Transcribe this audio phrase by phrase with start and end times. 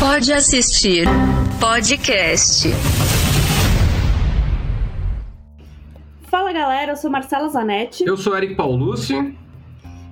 [0.00, 1.04] Pode assistir
[1.60, 2.68] podcast.
[6.22, 8.06] Fala galera, eu sou Marcela Zanetti.
[8.06, 9.36] Eu sou Eric Paulucci.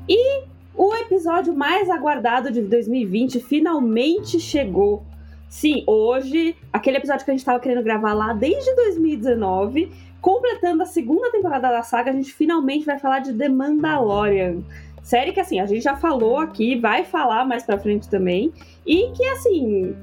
[0.06, 0.42] E
[0.74, 5.06] o episódio mais aguardado de 2020 finalmente chegou.
[5.48, 10.86] Sim, hoje, aquele episódio que a gente estava querendo gravar lá desde 2019, completando a
[10.86, 14.58] segunda temporada da saga, a gente finalmente vai falar de The Mandalorian.
[15.02, 18.52] Série que, assim, a gente já falou aqui, vai falar mais pra frente também.
[18.86, 19.94] E que, assim,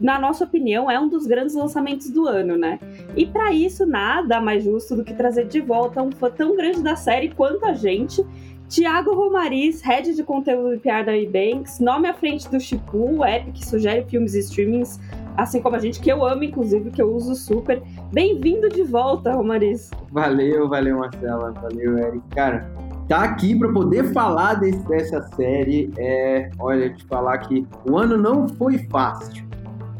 [0.00, 2.78] na nossa opinião, é um dos grandes lançamentos do ano, né?
[3.16, 6.82] E para isso, nada mais justo do que trazer de volta um fã tão grande
[6.82, 8.24] da série quanto a gente.
[8.68, 13.50] Tiago Romariz, head de conteúdo de PR da Ebanks, nome à frente do Chipu, app
[13.50, 15.00] que sugere filmes e streamings,
[15.38, 17.82] assim como a gente, que eu amo, inclusive, que eu uso super.
[18.12, 19.90] Bem-vindo de volta, Romariz.
[20.12, 21.50] Valeu, valeu, Marcela.
[21.52, 22.20] Valeu, Eric.
[22.34, 22.70] Cara,
[23.08, 25.90] tá aqui para poder falar desse, dessa série.
[25.96, 29.44] É, olha, te falar que o ano não foi fácil,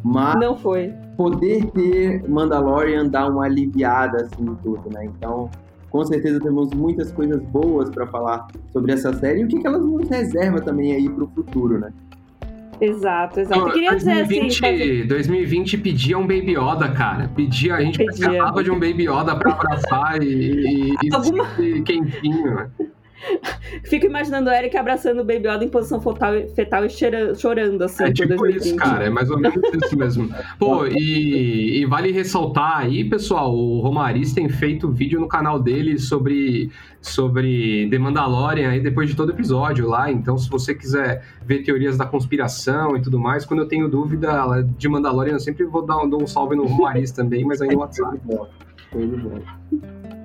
[0.04, 0.92] mas não foi.
[1.16, 5.06] Poder ter Mandalorian dar uma aliviada assim em tudo, né?
[5.06, 5.50] Então,
[5.90, 9.66] com certeza temos muitas coisas boas para falar sobre essa série e o que, que
[9.66, 11.92] elas nos reserva também aí para o futuro, né?
[12.80, 13.60] Exato, exato.
[13.60, 15.06] Eu queria 2020, dizer assim.
[15.08, 17.28] 2020 pedia um Baby Yoda, cara.
[17.34, 18.28] Pedia, a gente pedia.
[18.28, 21.44] precisava de um Baby Yoda pra abraçar e, e, Alguma...
[21.58, 22.70] e quentinho.
[23.84, 27.82] Fico imaginando o Eric abraçando o Baby Yoda em posição fetal, fetal e cheira, chorando,
[27.82, 30.28] assim, é tipo isso, cara, é mais ou menos isso mesmo.
[30.58, 35.98] Pô, e, e, vale ressaltar aí, pessoal, o Romariz tem feito vídeo no canal dele
[35.98, 41.62] sobre, sobre The Mandalorian aí depois de todo episódio lá, então se você quiser ver
[41.62, 45.84] teorias da conspiração e tudo mais, quando eu tenho dúvida de Mandalorian, eu sempre vou
[45.84, 48.18] dar, dar um salve no Romariz também, mas aí no WhatsApp.
[48.94, 50.17] Muito bom.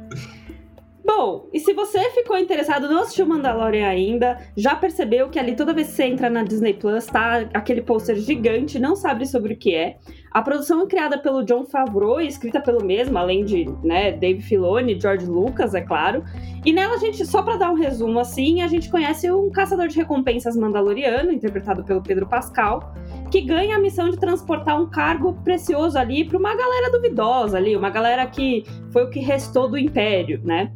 [1.26, 5.74] Bom, e se você ficou interessado, não assistiu Mandalorian ainda, já percebeu que ali toda
[5.74, 9.58] vez que você entra na Disney Plus, tá aquele pôster gigante, não sabe sobre o
[9.58, 9.96] que é.
[10.30, 14.42] A produção é criada pelo John Favreau e escrita pelo mesmo, além de né, Dave
[14.42, 16.25] Filoni, George Lucas, é claro.
[16.66, 19.88] E nela a gente, só para dar um resumo assim, a gente conhece um caçador
[19.88, 22.94] de recompensas mandaloriano, interpretado pelo Pedro Pascal,
[23.31, 27.78] que ganha a missão de transportar um cargo precioso ali para uma galera duvidosa ali,
[27.78, 30.70] uma galera que foi o que restou do Império, né?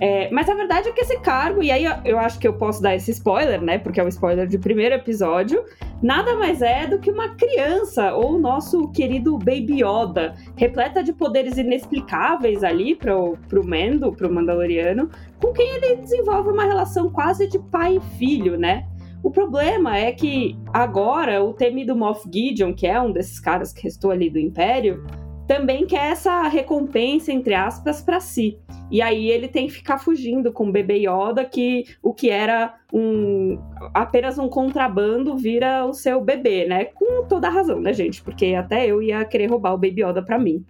[0.00, 2.80] É, mas a verdade é que esse cargo, e aí eu acho que eu posso
[2.80, 3.78] dar esse spoiler, né?
[3.78, 5.64] Porque é um spoiler de primeiro episódio,
[6.00, 11.12] nada mais é do que uma criança, ou o nosso querido Baby Yoda, repleta de
[11.12, 15.10] poderes inexplicáveis ali pro, pro Mendo, pro Mandaloriano,
[15.40, 18.86] com quem ele desenvolve uma relação quase de pai e filho, né?
[19.20, 23.82] O problema é que agora o temido Moff Gideon, que é um desses caras que
[23.82, 25.04] restou ali do Império,
[25.48, 28.58] também quer essa recompensa, entre aspas, para si.
[28.90, 32.74] E aí ele tem que ficar fugindo com o bebê Yoda, que o que era
[32.92, 33.58] um
[33.94, 36.84] apenas um contrabando vira o seu bebê, né?
[36.84, 38.22] Com toda a razão, né, gente?
[38.22, 40.62] Porque até eu ia querer roubar o Baby Yoda pra mim.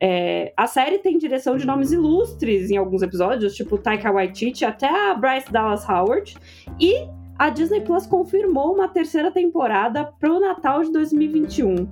[0.00, 4.88] É, a série tem direção de nomes ilustres em alguns episódios, tipo Taika Waititi, até
[4.88, 6.36] a Bryce Dallas Howard.
[6.80, 7.08] E
[7.38, 11.88] a Disney Plus confirmou uma terceira temporada pro Natal de 2021,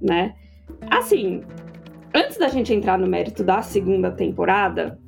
[0.00, 0.34] né?
[0.90, 1.42] Assim,
[2.14, 4.98] antes da gente entrar no mérito da segunda temporada,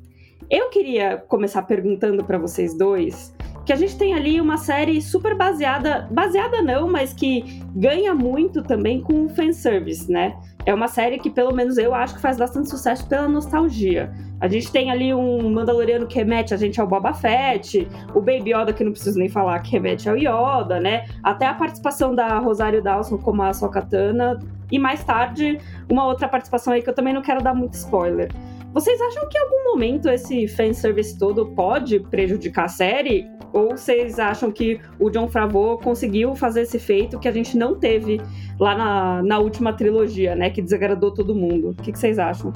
[0.49, 3.35] eu queria começar perguntando para vocês dois
[3.69, 8.63] que a gente tem ali uma série super baseada, baseada não, mas que ganha muito
[8.63, 10.35] também com o fanservice, né?
[10.65, 14.11] É uma série que, pelo menos eu acho que faz bastante sucesso pela nostalgia.
[14.41, 18.55] A gente tem ali um Mandaloriano que remete a gente ao Boba Fett, o Baby
[18.55, 21.05] Yoda, que não preciso nem falar, que remete ao Yoda, né?
[21.21, 24.39] Até a participação da Rosário Dawson como a Sokatana,
[24.71, 28.31] e mais tarde, uma outra participação aí que eu também não quero dar muito spoiler.
[28.73, 33.27] Vocês acham que em algum momento esse fanservice todo pode prejudicar a série?
[33.51, 37.75] Ou vocês acham que o John Favreau conseguiu fazer esse feito que a gente não
[37.75, 38.21] teve
[38.59, 40.51] lá na, na última trilogia, né?
[40.51, 41.69] Que desagradou todo mundo.
[41.71, 42.53] O que, que vocês acham?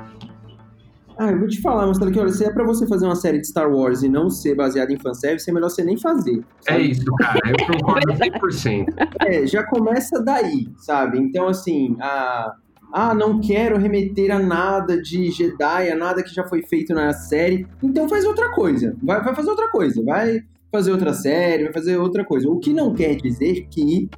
[1.18, 3.40] Ah, eu vou te falar, Marcelo, que olha, se é pra você fazer uma série
[3.40, 6.44] de Star Wars e não ser baseada em fanservice, é melhor você nem fazer.
[6.62, 6.78] Sabe?
[6.78, 8.86] É isso, cara, eu concordo 100%.
[9.28, 11.20] é, já começa daí, sabe?
[11.20, 12.54] Então, assim, a...
[12.94, 17.12] Ah, não quero remeter a nada de Jedi, a nada que já foi feito na
[17.12, 17.66] série.
[17.82, 18.96] Então faz outra coisa.
[19.02, 20.04] Vai, vai fazer outra coisa.
[20.04, 20.42] Vai
[20.72, 22.48] fazer outra série, vai fazer outra coisa.
[22.50, 24.10] O que não quer dizer que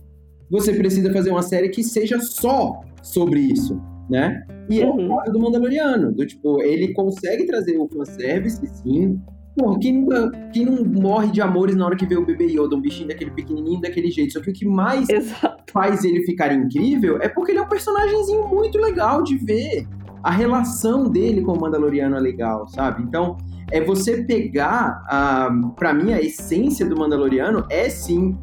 [0.50, 3.80] você precisa fazer uma série que seja só sobre isso
[4.10, 4.46] né?
[4.70, 5.16] E é o uhum.
[5.18, 9.20] caso do Mandaloriano, do tipo, ele consegue trazer o fanservice, sim.
[9.56, 12.76] Porra, quem, nunca, quem não morre de amores na hora que vê o bebê Yoda,
[12.76, 14.34] um bichinho daquele pequenininho, daquele jeito?
[14.34, 15.64] Só que o que mais Exato.
[15.72, 19.88] faz ele ficar incrível é porque ele é um personagemzinho muito legal de ver.
[20.22, 23.04] A relação dele com o Mandaloriano é legal, sabe?
[23.04, 23.38] Então,
[23.72, 28.38] é você pegar, a, pra mim, a essência do Mandaloriano é sim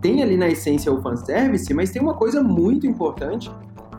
[0.00, 3.50] tem ali na essência o fanservice, mas tem uma coisa muito importante,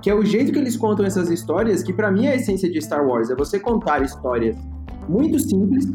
[0.01, 2.69] que é o jeito que eles contam essas histórias, que para mim é a essência
[2.69, 4.57] de Star Wars, é você contar histórias
[5.07, 5.87] muito simples,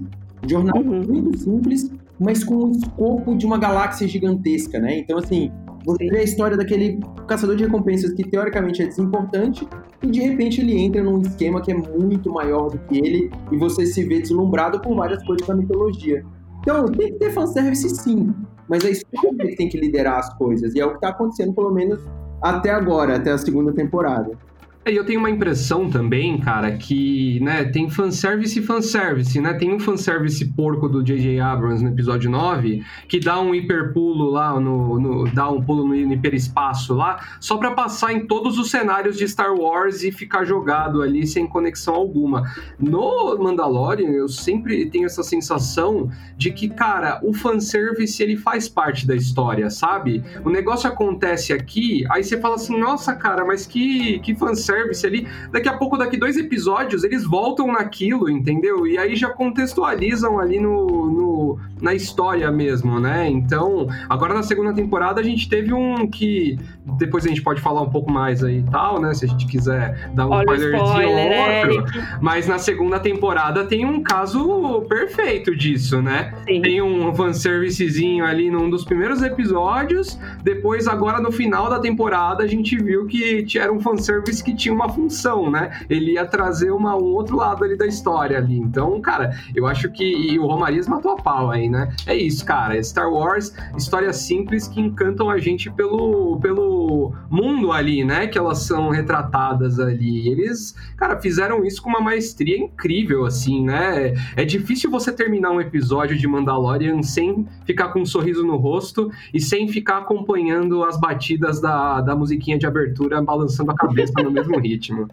[0.46, 1.02] jornada uhum.
[1.02, 4.98] muito simples, mas com o escopo de uma galáxia gigantesca, né?
[4.98, 5.50] Então, assim,
[5.84, 9.66] você vê a história daquele caçador de recompensas que teoricamente é desimportante
[10.02, 13.56] e de repente ele entra num esquema que é muito maior do que ele e
[13.56, 16.24] você se vê deslumbrado por várias coisas da mitologia.
[16.60, 18.34] Então, tem que ter fanservice sim,
[18.68, 21.54] mas a história que tem que liderar as coisas e é o que está acontecendo
[21.54, 22.00] pelo menos
[22.42, 24.38] até agora, até a segunda temporada.
[24.82, 29.52] É, eu tenho uma impressão também, cara, que, né, tem fanservice e fanservice, né?
[29.52, 31.38] Tem um fanservice porco do J.J.
[31.38, 35.94] Abrams no episódio 9, que dá um hiperpulo lá, no, no dá um pulo no
[35.94, 41.02] hiperespaço lá, só para passar em todos os cenários de Star Wars e ficar jogado
[41.02, 42.50] ali sem conexão alguma.
[42.78, 49.06] No Mandalorian, eu sempre tenho essa sensação de que, cara, o fanservice, ele faz parte
[49.06, 50.24] da história, sabe?
[50.42, 55.06] O negócio acontece aqui, aí você fala assim, nossa, cara, mas que, que fanservice fanservice
[55.06, 55.26] ali.
[55.52, 58.86] Daqui a pouco, daqui dois episódios, eles voltam naquilo, entendeu?
[58.86, 63.28] E aí já contextualizam ali no, no, na história mesmo, né?
[63.28, 66.58] Então, agora na segunda temporada a gente teve um que
[66.98, 69.12] depois a gente pode falar um pouco mais aí e tal, né?
[69.14, 72.02] Se a gente quiser dar um spoilerzinho spoiler, outro.
[72.20, 76.34] Mas na segunda temporada tem um caso perfeito disso, né?
[76.46, 76.62] Sim.
[76.62, 80.18] Tem um fanservicezinho ali num dos primeiros episódios.
[80.42, 84.74] Depois, agora no final da temporada, a gente viu que era um fanservice que tinha
[84.74, 85.80] uma função, né?
[85.88, 88.58] Ele ia trazer uma, um outro lado ali da história ali.
[88.58, 90.04] Então, cara, eu acho que.
[90.04, 91.92] E o Romariz matou a pau aí, né?
[92.06, 92.80] É isso, cara.
[92.82, 98.26] Star Wars, histórias simples que encantam a gente pelo, pelo mundo ali, né?
[98.26, 100.28] Que elas são retratadas ali.
[100.28, 104.14] Eles, cara, fizeram isso com uma maestria incrível, assim, né?
[104.36, 109.10] É difícil você terminar um episódio de Mandalorian sem ficar com um sorriso no rosto
[109.32, 114.30] e sem ficar acompanhando as batidas da, da musiquinha de abertura balançando a cabeça no
[114.30, 115.08] mesmo mesmo ritmo.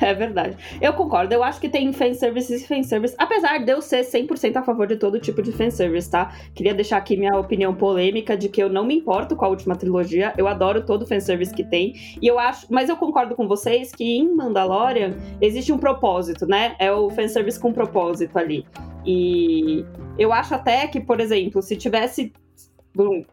[0.00, 0.56] É verdade.
[0.80, 1.32] Eu concordo.
[1.32, 3.14] Eu acho que tem fanservice e fanservice.
[3.16, 6.34] Apesar de eu ser 100% a favor de todo tipo de fanservice, tá?
[6.54, 9.76] Queria deixar aqui minha opinião polêmica de que eu não me importo com a última
[9.76, 10.32] trilogia.
[10.36, 11.94] Eu adoro todo fanservice que tem.
[12.20, 12.66] E eu acho.
[12.68, 16.74] Mas eu concordo com vocês que em Mandalorian existe um propósito, né?
[16.80, 18.66] É o fanservice com propósito ali.
[19.06, 19.84] E
[20.18, 22.32] eu acho até que, por exemplo, se tivesse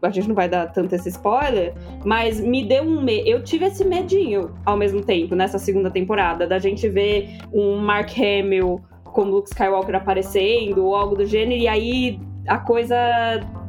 [0.02, 1.74] a gente não vai dar tanto esse spoiler,
[2.06, 3.28] mas me deu um me...
[3.30, 8.10] eu tive esse medinho ao mesmo tempo nessa segunda temporada da gente ver um Mark
[8.18, 12.96] Hamill com Luke Skywalker aparecendo ou algo do gênero e aí a coisa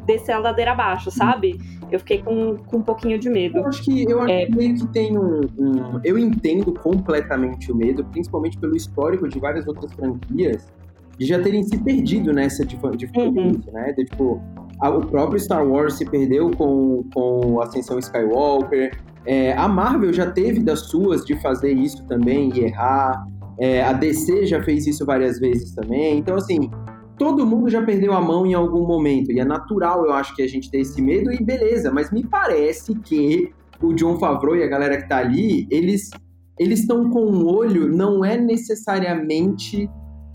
[0.07, 1.59] descer a ladeira abaixo, sabe?
[1.91, 3.59] Eu fiquei com, com um pouquinho de medo.
[3.59, 4.47] Eu acho que eu acho é...
[4.47, 9.39] que meio que tem um, um, Eu entendo completamente o medo, principalmente pelo histórico de
[9.39, 10.73] várias outras franquias,
[11.19, 13.61] de já terem se perdido nessa diferença, uhum.
[13.73, 13.93] né?
[13.93, 14.41] De, tipo,
[14.89, 18.99] o próprio Star Wars se perdeu com, com Ascensão Skywalker.
[19.27, 23.27] É, a Marvel já teve das suas de fazer isso também e errar.
[23.59, 26.19] É, a DC já fez isso várias vezes também.
[26.19, 26.71] Então, assim,
[27.19, 29.31] todo mundo já perdeu a mão em algum momento.
[29.31, 31.93] E é natural, eu acho, que a gente ter esse medo e beleza.
[31.93, 33.53] Mas me parece que
[33.83, 36.11] o John Favreau e a galera que tá ali, eles
[36.59, 39.89] eles estão com um olho, não é necessariamente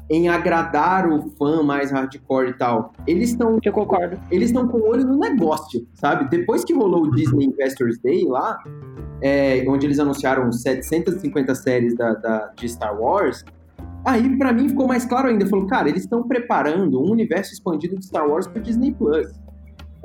[0.10, 2.94] em agradar o fã mais hardcore e tal.
[3.08, 3.60] Eles estão.
[3.64, 4.20] Eu concordo.
[4.30, 6.30] Eles estão com o olho no negócio, sabe?
[6.30, 8.58] Depois que rolou o Disney Investors Day lá,
[9.22, 13.44] é, onde eles anunciaram 750 séries da, da de Star Wars,
[14.06, 15.46] aí para mim ficou mais claro ainda.
[15.48, 19.28] Falou, cara, eles estão preparando um universo expandido de Star Wars para Disney Plus.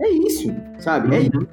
[0.01, 0.49] É isso,
[0.79, 1.15] sabe?
[1.15, 1.27] É uhum.
[1.27, 1.49] isso.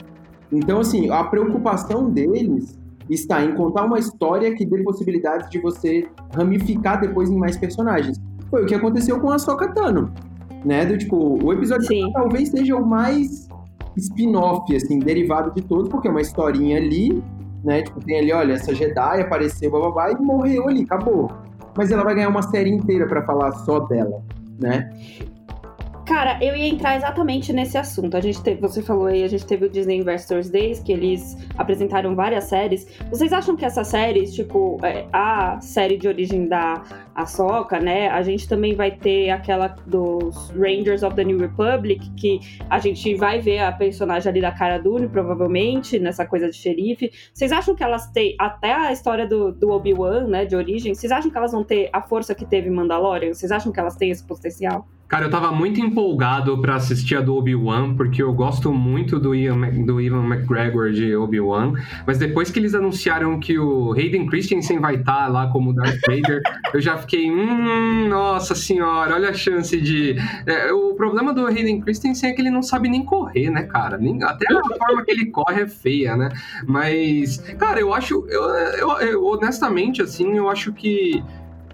[0.49, 2.79] Então, assim, a preocupação deles
[3.09, 8.17] está em contar uma história que dê possibilidades de você ramificar depois em mais personagens.
[8.49, 10.11] Foi o que aconteceu com a Sokatano,
[10.63, 10.85] né?
[10.85, 13.47] Do tipo, o episódio talvez seja o mais
[13.97, 17.23] spin-off, assim, derivado de todos, porque é uma historinha ali,
[17.63, 17.81] né?
[17.81, 21.31] Tipo, tem ali, olha, essa Jedi apareceu, bababá, e morreu ali, acabou.
[21.75, 24.23] Mas ela vai ganhar uma série inteira para falar só dela,
[24.59, 24.89] né?
[26.07, 28.15] Cara, eu ia entrar exatamente nesse assunto.
[28.15, 31.35] A gente teve, você falou aí, a gente teve o Disney Investors Days, que eles
[31.57, 32.87] apresentaram várias séries.
[33.09, 36.81] Vocês acham que essas séries, tipo, é, a série de origem da
[37.13, 38.07] Ahsoka, né?
[38.07, 43.13] A gente também vai ter aquela dos Rangers of the New Republic, que a gente
[43.15, 47.11] vai ver a personagem ali da Cara Dune, provavelmente, nessa coisa de xerife.
[47.33, 51.11] Vocês acham que elas têm, até a história do, do Obi-Wan, né, de origem, vocês
[51.11, 53.33] acham que elas vão ter a força que teve Mandalorian?
[53.33, 54.87] Vocês acham que elas têm esse potencial?
[55.07, 59.33] Cara, eu tava muito empolgado para assistir a do Obi-Wan, porque eu gosto muito do
[59.33, 61.73] Ian, do Ivan McGregor de Obi-Wan,
[62.05, 65.97] mas depois que eles anunciaram que o Hayden Christensen vai estar tá lá como Darth
[66.05, 66.41] Vader,
[66.73, 70.17] eu já fiquei, hum, nossa senhora, olha a chance de...
[70.45, 73.97] É, o problema do Hayden Christensen é que ele não sabe nem correr, né, cara?
[73.97, 76.29] Nem, até a forma que ele corre é feia, né?
[76.67, 81.23] Mas, cara, eu acho, eu, eu, eu honestamente, assim, eu acho que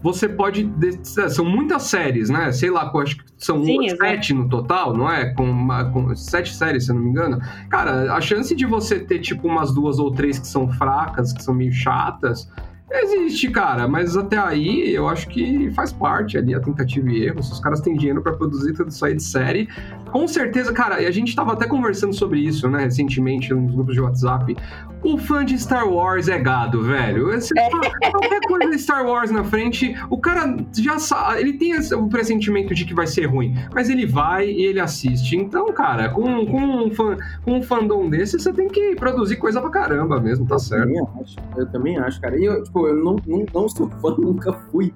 [0.03, 0.69] você pode.
[1.01, 2.51] São muitas séries, né?
[2.51, 5.33] Sei lá, acho que são Sim, sete no total, não é?
[5.33, 7.39] Com, uma, com, sete séries, se eu não me engano.
[7.69, 11.41] Cara, a chance de você ter, tipo, umas duas ou três que são fracas, que
[11.41, 12.51] são meio chatas,
[12.91, 17.41] Existe, cara, mas até aí eu acho que faz parte ali a tentativa e erro.
[17.41, 19.67] Se os caras têm dinheiro para produzir tudo isso aí de série,
[20.11, 23.95] com certeza, cara, e a gente tava até conversando sobre isso, né, recentemente nos grupos
[23.95, 24.55] de WhatsApp.
[25.03, 27.33] O fã de Star Wars é gado, velho.
[27.33, 27.69] Esse, é.
[28.09, 32.73] Qualquer coisa de Star Wars na frente, o cara já sabe, ele tem o pressentimento
[32.73, 35.35] de que vai ser ruim, mas ele vai e ele assiste.
[35.35, 39.59] Então, cara, com, com, um, fã, com um fandom desse, você tem que produzir coisa
[39.59, 40.89] pra caramba mesmo, tá certo?
[40.89, 42.37] Eu também acho, eu também acho cara.
[42.37, 44.93] E eu, tipo, eu não, não, não sou fã, nunca fui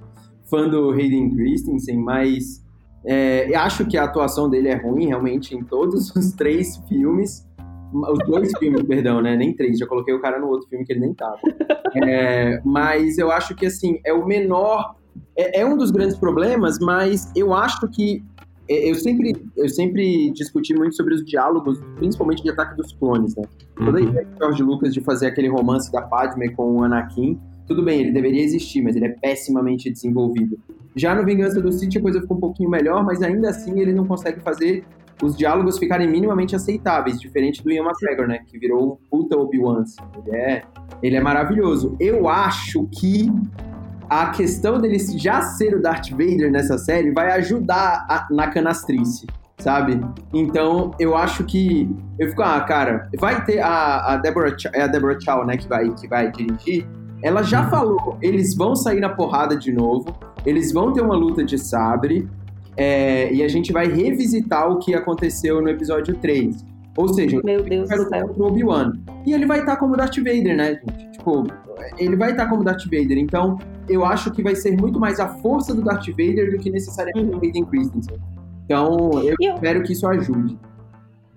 [0.49, 2.63] fã do Hayden Christensen, mas
[3.05, 7.45] é, acho que a atuação dele é ruim, realmente, em todos os três filmes.
[7.93, 9.35] Os dois filmes, perdão, né?
[9.35, 11.37] Nem três, já coloquei o cara no outro filme que ele nem tava.
[11.95, 14.95] É, mas eu acho que, assim, é o menor.
[15.35, 18.23] É, é, um dos grandes problemas, mas eu acho que.
[18.69, 23.33] É, eu sempre, eu sempre discuti muito sobre os diálogos, principalmente de Ataque dos Clones,
[23.37, 23.43] né?
[23.77, 24.09] Toda a uhum.
[24.09, 27.99] ideia de George Lucas de fazer aquele romance da Padme com o Anakin tudo bem,
[27.99, 30.57] ele deveria existir, mas ele é pessimamente desenvolvido.
[30.95, 33.93] Já no Vingança do Sith a coisa ficou um pouquinho melhor, mas ainda assim ele
[33.93, 34.83] não consegue fazer
[35.21, 39.81] os diálogos ficarem minimamente aceitáveis, diferente do Ian McGregor, né, que virou um puta Obi-Wan.
[39.81, 40.01] Assim.
[40.25, 40.63] Ele é,
[41.01, 41.95] ele é maravilhoso.
[41.99, 43.31] Eu acho que
[44.09, 49.25] a questão dele já ser o Darth Vader nessa série vai ajudar a, na canastrice,
[49.57, 49.99] sabe?
[50.33, 54.87] Então, eu acho que eu fico, ah, cara, vai ter a, a Deborah, é a
[54.87, 56.87] Deborah Chow, né, que vai que vai dirigir.
[57.21, 57.69] Ela já uhum.
[57.69, 60.05] falou, eles vão sair na porrada de novo,
[60.45, 62.27] eles vão ter uma luta de sabre,
[62.75, 66.63] é, e a gente vai revisitar o que aconteceu no episódio 3.
[66.95, 68.35] Ou seja, Meu Deus do céu.
[68.39, 68.93] Obi-Wan.
[69.25, 71.11] E ele vai estar tá como Darth Vader, né, gente?
[71.11, 71.43] Tipo,
[71.97, 73.17] ele vai estar tá como Darth Vader.
[73.17, 73.57] Então,
[73.87, 77.35] eu acho que vai ser muito mais a força do Darth Vader do que necessariamente
[77.35, 78.17] o Hayden Christensen.
[78.65, 80.57] Então, eu, eu espero que isso ajude.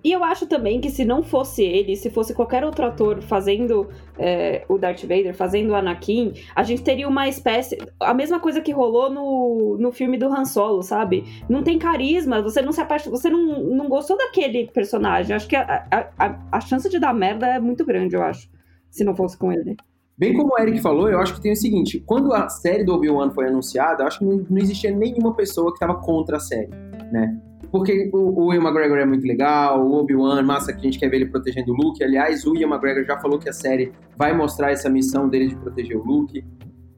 [0.03, 3.87] E eu acho também que se não fosse ele, se fosse qualquer outro ator fazendo
[4.17, 7.77] é, o Darth Vader, fazendo o Anakin, a gente teria uma espécie.
[7.99, 11.23] A mesma coisa que rolou no, no filme do Han Solo, sabe?
[11.47, 15.35] Não tem carisma, você não se apaixona, você não, não gostou daquele personagem.
[15.35, 15.85] Acho que a,
[16.17, 18.49] a, a chance de dar merda é muito grande, eu acho.
[18.89, 19.75] Se não fosse com ele.
[20.17, 22.93] Bem como o Eric falou, eu acho que tem o seguinte: quando a série do
[22.93, 26.39] Obi-Wan foi anunciada, eu acho que não, não existia nenhuma pessoa que estava contra a
[26.39, 26.69] série,
[27.11, 27.39] né?
[27.71, 31.09] Porque o, o Ian McGregor é muito legal, o Obi-Wan, massa que a gente quer
[31.09, 32.03] ver ele protegendo o Luke.
[32.03, 35.55] Aliás, o Ian McGregor já falou que a série vai mostrar essa missão dele de
[35.55, 36.43] proteger o Luke.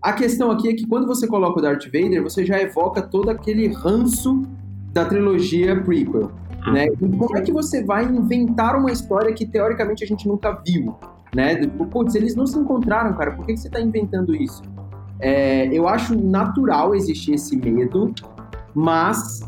[0.02, 3.30] A questão aqui é que quando você coloca o Darth Vader, você já evoca todo
[3.30, 4.42] aquele ranço
[4.92, 6.32] da trilogia prequel.
[6.72, 6.88] Né?
[6.88, 10.96] E como é que você vai inventar uma história que teoricamente a gente nunca viu?
[11.36, 11.56] Né?
[11.92, 14.62] Putz, eles não se encontraram, cara, por que, que você está inventando isso?
[15.20, 18.14] É, eu acho natural existir esse medo,
[18.74, 19.40] mas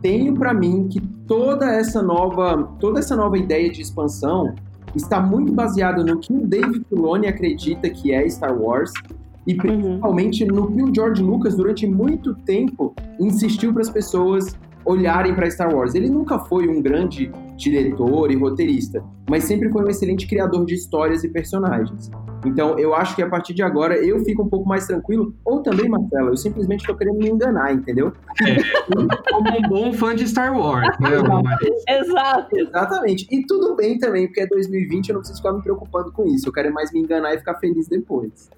[0.00, 4.54] tenho para mim que toda essa nova, toda essa nova ideia de expansão
[4.94, 8.92] está muito baseada no que o Dave Filoni acredita que é Star Wars
[9.46, 9.58] e uhum.
[9.58, 10.54] principalmente uhum.
[10.54, 14.56] no que o George Lucas durante muito tempo insistiu para as pessoas
[14.88, 15.94] olharem para Star Wars.
[15.94, 20.74] Ele nunca foi um grande diretor e roteirista, mas sempre foi um excelente criador de
[20.74, 22.10] histórias e personagens.
[22.46, 25.60] Então, eu acho que a partir de agora eu fico um pouco mais tranquilo, ou
[25.60, 28.12] também, Marcela, eu simplesmente estou querendo me enganar, entendeu?
[28.46, 28.56] É,
[29.30, 31.10] como um bom fã de Star Wars, né?
[31.88, 32.56] Exato.
[32.56, 33.26] Exatamente.
[33.30, 36.48] E tudo bem também, porque é 2020, eu não preciso ficar me preocupando com isso.
[36.48, 38.48] Eu quero mais me enganar e ficar feliz depois.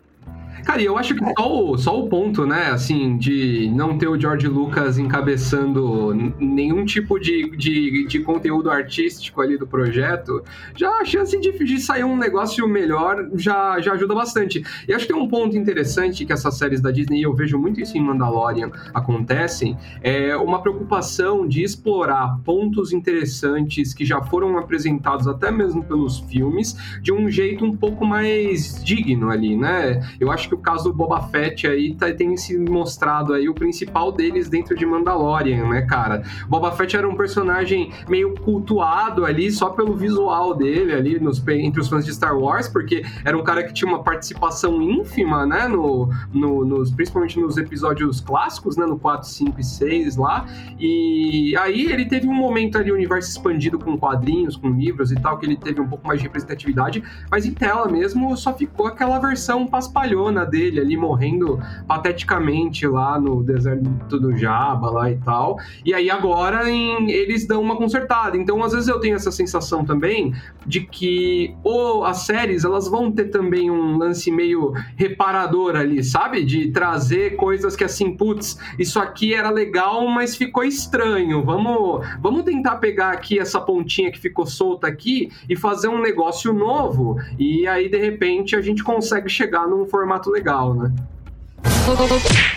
[0.65, 4.09] Cara, e eu acho que só o, só o ponto, né, assim, de não ter
[4.09, 10.43] o George Lucas encabeçando nenhum tipo de, de, de conteúdo artístico ali do projeto,
[10.77, 14.63] já a chance de, de sair um negócio melhor já, já ajuda bastante.
[14.87, 17.59] E acho que tem um ponto interessante que essas séries da Disney, e eu vejo
[17.59, 24.59] muito isso em Mandalorian, acontecem, é uma preocupação de explorar pontos interessantes que já foram
[24.59, 30.01] apresentados até mesmo pelos filmes, de um jeito um pouco mais digno ali, né?
[30.19, 33.49] Eu acho acho que o caso do Boba Fett aí tá, tem se mostrado aí
[33.49, 36.23] o principal deles dentro de Mandalorian, né, cara?
[36.49, 41.81] Boba Fett era um personagem meio cultuado ali só pelo visual dele ali nos, entre
[41.81, 45.69] os fãs de Star Wars, porque era um cara que tinha uma participação ínfima, né,
[45.69, 50.47] no, no nos, principalmente nos episódios clássicos, né, no 4, 5 e 6 lá,
[50.79, 55.39] e aí ele teve um momento ali, universo expandido com quadrinhos, com livros e tal,
[55.39, 59.19] que ele teve um pouco mais de representatividade, mas em tela mesmo só ficou aquela
[59.19, 65.59] versão paspalhona dele ali, morrendo pateticamente lá no deserto do Jabba lá e tal.
[65.85, 68.37] E aí agora em, eles dão uma consertada.
[68.37, 70.35] Então, às vezes eu tenho essa sensação também
[70.67, 76.45] de que ou as séries elas vão ter também um lance meio reparador ali, sabe?
[76.45, 81.43] De trazer coisas que assim, putz, isso aqui era legal, mas ficou estranho.
[81.45, 86.53] Vamos, vamos tentar pegar aqui essa pontinha que ficou solta aqui e fazer um negócio
[86.53, 87.17] novo.
[87.39, 90.93] E aí, de repente, a gente consegue chegar num formato legal, né?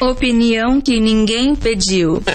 [0.01, 2.19] Opinião que ninguém pediu.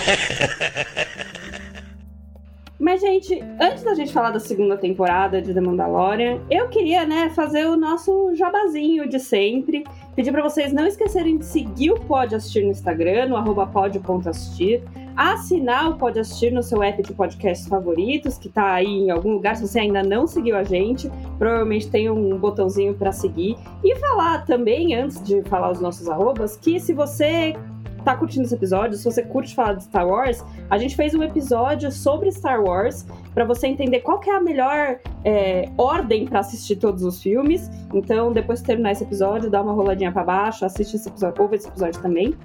[2.79, 7.29] Mas, gente, antes da gente falar da segunda temporada de The Mandalorian, eu queria, né,
[7.31, 9.85] fazer o nosso jabazinho de sempre.
[10.15, 14.83] Pedir para vocês não esquecerem de seguir o Pode Assistir no Instagram, no arroba pod.assistir.
[15.19, 19.33] Assinar o Pode Assistir no seu app de podcasts favoritos, que tá aí em algum
[19.33, 19.57] lugar.
[19.57, 23.57] Se você ainda não seguiu a gente, provavelmente tem um botãozinho para seguir.
[23.83, 27.57] E falar também, antes de falar os nossos arrobas, que se você
[28.05, 31.23] tá curtindo esse episódio, se você curte falar de Star Wars, a gente fez um
[31.25, 36.77] episódio sobre Star Wars para você entender qual é a melhor é, ordem para assistir
[36.77, 37.69] todos os filmes.
[37.93, 41.57] Então, depois de terminar esse episódio, dá uma roladinha para baixo, assiste esse episódio, ouve
[41.57, 42.37] esse episódio também.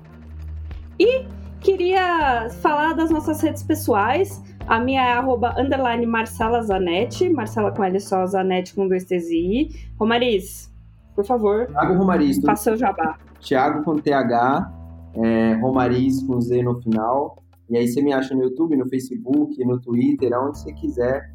[0.99, 1.23] E
[1.63, 4.43] queria falar das nossas redes pessoais.
[4.67, 9.29] A minha é arroba underline Marcela Zanetti, Marcela com L só, Zanetti com dois T's
[9.29, 9.69] e I.
[9.97, 10.71] Romariz,
[11.15, 11.67] por favor.
[11.67, 12.39] Thiago Romariz.
[12.41, 13.17] Faça o jabá.
[13.39, 14.71] Thiago com TH,
[15.15, 17.37] é, Romariz com Z no final.
[17.69, 21.33] E aí você me acha no YouTube, no Facebook, no Twitter, onde você quiser.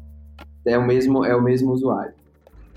[0.65, 2.13] É o mesmo, é o mesmo usuário.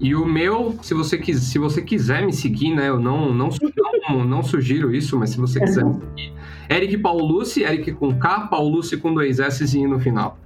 [0.00, 2.88] E o meu, se você, se você quiser me seguir, né?
[2.88, 3.48] Eu não, não,
[4.08, 6.32] não, não sugiro isso, mas se você quiser me seguir.
[6.68, 10.38] Eric Paulucci, Eric com K, Paulucci com dois S e no final.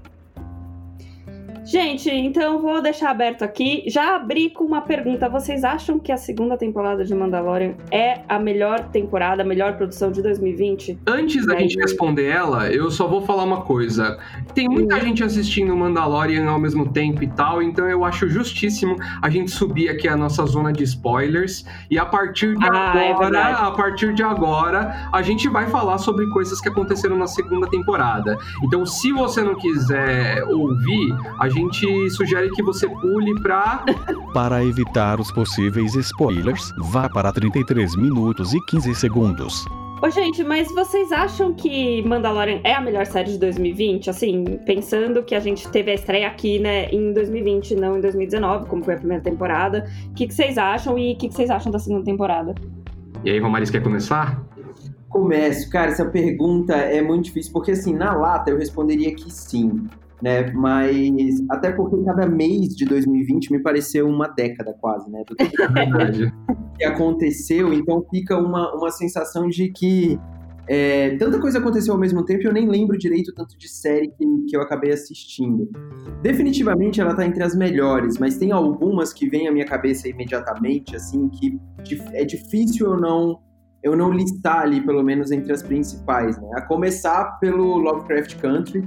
[1.67, 3.83] Gente, então vou deixar aberto aqui.
[3.89, 5.29] Já abri com uma pergunta.
[5.29, 10.13] Vocês acham que a segunda temporada de Mandalorian é a melhor temporada, a melhor produção
[10.13, 11.01] de 2020?
[11.05, 14.17] Antes da é, gente responder ela, eu só vou falar uma coisa.
[14.55, 15.01] Tem muita hum.
[15.01, 19.89] gente assistindo Mandalorian ao mesmo tempo e tal, então eu acho justíssimo a gente subir
[19.89, 23.71] aqui a nossa zona de spoilers e a partir de ah, é agora, é a
[23.73, 28.39] partir de agora, a gente vai falar sobre coisas que aconteceram na segunda temporada.
[28.63, 33.85] Então, se você não quiser ouvir, a gente sugere que você pule para.
[34.33, 39.65] Para evitar os possíveis spoilers, vá para 33 minutos e 15 segundos.
[40.03, 44.11] Ô, gente, mas vocês acham que Mandalorian é a melhor série de 2020?
[44.11, 48.67] Assim, pensando que a gente teve a estreia aqui, né, em 2020, não em 2019,
[48.67, 49.87] como foi a primeira temporada.
[50.11, 52.55] O que, que vocês acham e o que, que vocês acham da segunda temporada?
[53.25, 54.45] E aí, Romaris, quer começar?
[55.09, 55.71] Começo.
[55.71, 59.89] Cara, essa pergunta é muito difícil, porque assim, na lata eu responderia que sim
[60.23, 60.51] né?
[60.53, 65.23] Mas até porque cada mês de 2020 me pareceu uma década quase, né?
[65.27, 65.37] Do
[66.77, 70.19] que aconteceu, então fica uma, uma sensação de que
[70.69, 74.09] é, tanta coisa aconteceu ao mesmo tempo e eu nem lembro direito tanto de série
[74.09, 75.71] que, que eu acabei assistindo.
[76.23, 80.97] Definitivamente ela tá entre as melhores, mas tem algumas que vêm à minha cabeça imediatamente,
[80.97, 81.61] assim, que
[82.13, 83.39] é difícil eu não
[83.83, 86.49] eu não listar ali, pelo menos entre as principais, né?
[86.55, 88.85] A começar pelo Lovecraft Country,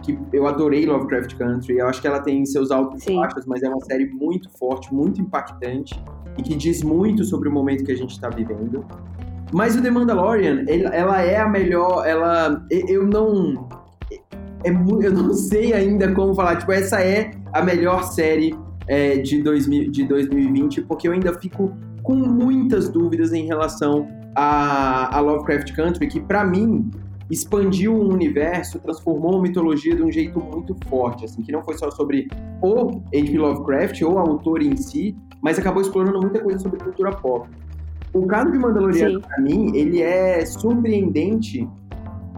[0.00, 1.78] que eu adorei Lovecraft Country.
[1.78, 4.92] Eu acho que ela tem seus altos e baixos, mas é uma série muito forte,
[4.92, 6.02] muito impactante
[6.38, 8.84] e que diz muito sobre o momento que a gente está vivendo.
[9.52, 12.06] Mas o The Mandalorian, ela é a melhor.
[12.06, 13.68] Ela, eu não,
[14.64, 16.56] é, eu não sei ainda como falar.
[16.56, 18.54] Tipo, essa é a melhor série
[18.86, 25.16] é, de, 2000, de 2020, porque eu ainda fico com muitas dúvidas em relação a,
[25.16, 26.90] a Lovecraft Country, que para mim
[27.30, 31.78] expandiu o universo, transformou a mitologia de um jeito muito forte, assim, que não foi
[31.78, 32.28] só sobre
[32.60, 33.38] o H.P.
[33.38, 37.48] Lovecraft ou o autor em si, mas acabou explorando muita coisa sobre cultura pop.
[38.12, 41.68] O caso de Mandaloriano, para mim, ele é surpreendente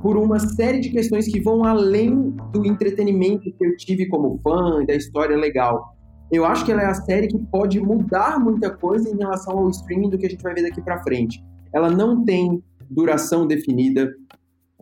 [0.02, 4.82] por uma série de questões que vão além do entretenimento que eu tive como fã
[4.82, 5.96] e da história legal.
[6.30, 9.70] Eu acho que ela é a série que pode mudar muita coisa em relação ao
[9.70, 11.42] streaming do que a gente vai ver daqui para frente.
[11.72, 14.12] Ela não tem duração definida,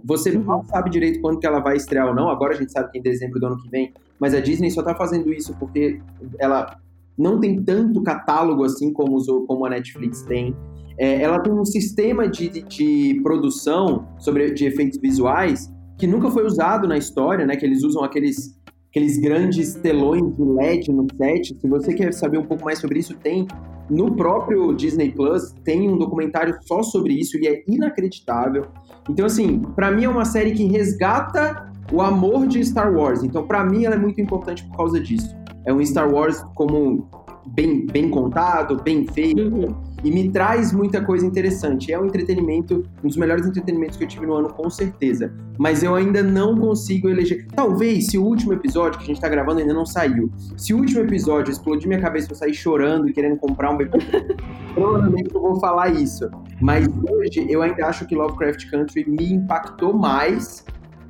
[0.05, 0.45] você uhum.
[0.45, 2.29] não sabe direito quando que ela vai estrear ou não.
[2.29, 3.93] Agora a gente sabe que é em dezembro do ano que vem.
[4.19, 6.01] Mas a Disney só tá fazendo isso porque
[6.39, 6.77] ela
[7.17, 10.55] não tem tanto catálogo assim como, os, como a Netflix tem.
[10.99, 16.31] É, ela tem um sistema de, de, de, produção sobre, de efeitos visuais que nunca
[16.31, 17.57] foi usado na história, né?
[17.57, 18.59] Que eles usam aqueles,
[18.91, 21.57] aqueles grandes telões de LED no set.
[21.59, 23.47] Se você quer saber um pouco mais sobre isso, tem
[23.89, 28.67] no próprio Disney Plus, tem um documentário só sobre isso e é inacreditável.
[29.11, 33.25] Então, assim, para mim é uma série que resgata o amor de Star Wars.
[33.25, 35.37] Então, para mim, ela é muito importante por causa disso.
[35.65, 37.09] É um Star Wars como
[37.47, 39.75] bem, bem contado, bem feito, uhum.
[40.03, 41.93] E me traz muita coisa interessante.
[41.93, 45.33] É um entretenimento, um dos melhores entretenimentos que eu tive no ano, com certeza.
[45.59, 47.47] Mas eu ainda não consigo eleger.
[47.55, 50.79] Talvez, se o último episódio que a gente tá gravando ainda não saiu, se o
[50.79, 53.99] último episódio explodir minha cabeça eu sair chorando e querendo comprar um bebê,
[54.75, 56.31] provavelmente eu vou falar isso.
[56.61, 60.65] Mas hoje eu ainda acho que Lovecraft Country me impactou mais.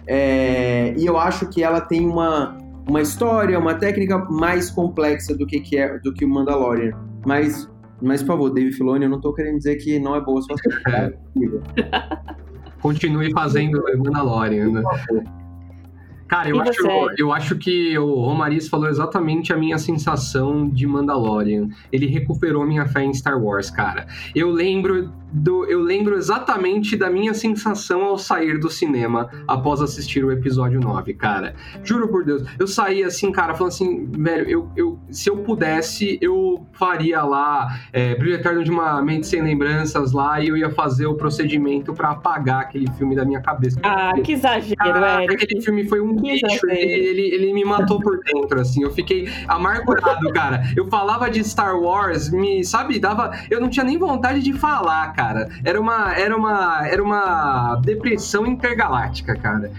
[0.07, 0.95] É...
[0.97, 5.61] e eu acho que ela tem uma uma história, uma técnica mais complexa do que,
[5.61, 6.93] que é do que o Mandalorian.
[7.25, 10.41] Mas, mas por favor, Dave Filoni, eu não tô querendo dizer que não é boa
[10.41, 10.57] a sua
[10.89, 11.13] é.
[12.81, 14.83] Continue fazendo Mandalorian, né?
[16.31, 16.87] Cara, eu acho,
[17.19, 21.69] eu acho que o Romariz falou exatamente a minha sensação de Mandalorian.
[21.91, 24.07] Ele recuperou minha fé em Star Wars, cara.
[24.33, 30.25] Eu lembro do, eu lembro exatamente da minha sensação ao sair do cinema após assistir
[30.25, 31.55] o episódio 9, cara.
[31.85, 32.43] Juro por Deus.
[32.59, 37.79] Eu saí assim, cara, falando assim, velho, eu, eu, se eu pudesse, eu faria lá
[37.93, 42.11] é, Brilho de uma Mente Sem Lembranças lá e eu ia fazer o procedimento para
[42.11, 43.79] apagar aquele filme da minha cabeça.
[43.83, 45.45] Ah, que exagero, Eric.
[45.45, 46.47] Aquele filme foi um bicho.
[46.65, 48.83] Ele, ele, ele, me matou por dentro, assim.
[48.83, 50.63] Eu fiquei amargurado, cara.
[50.77, 53.33] Eu falava de Star Wars, me, sabe, dava.
[53.51, 55.49] Eu não tinha nem vontade de falar, cara cara.
[55.63, 59.71] Era uma, era uma, era uma depressão intergaláctica, cara.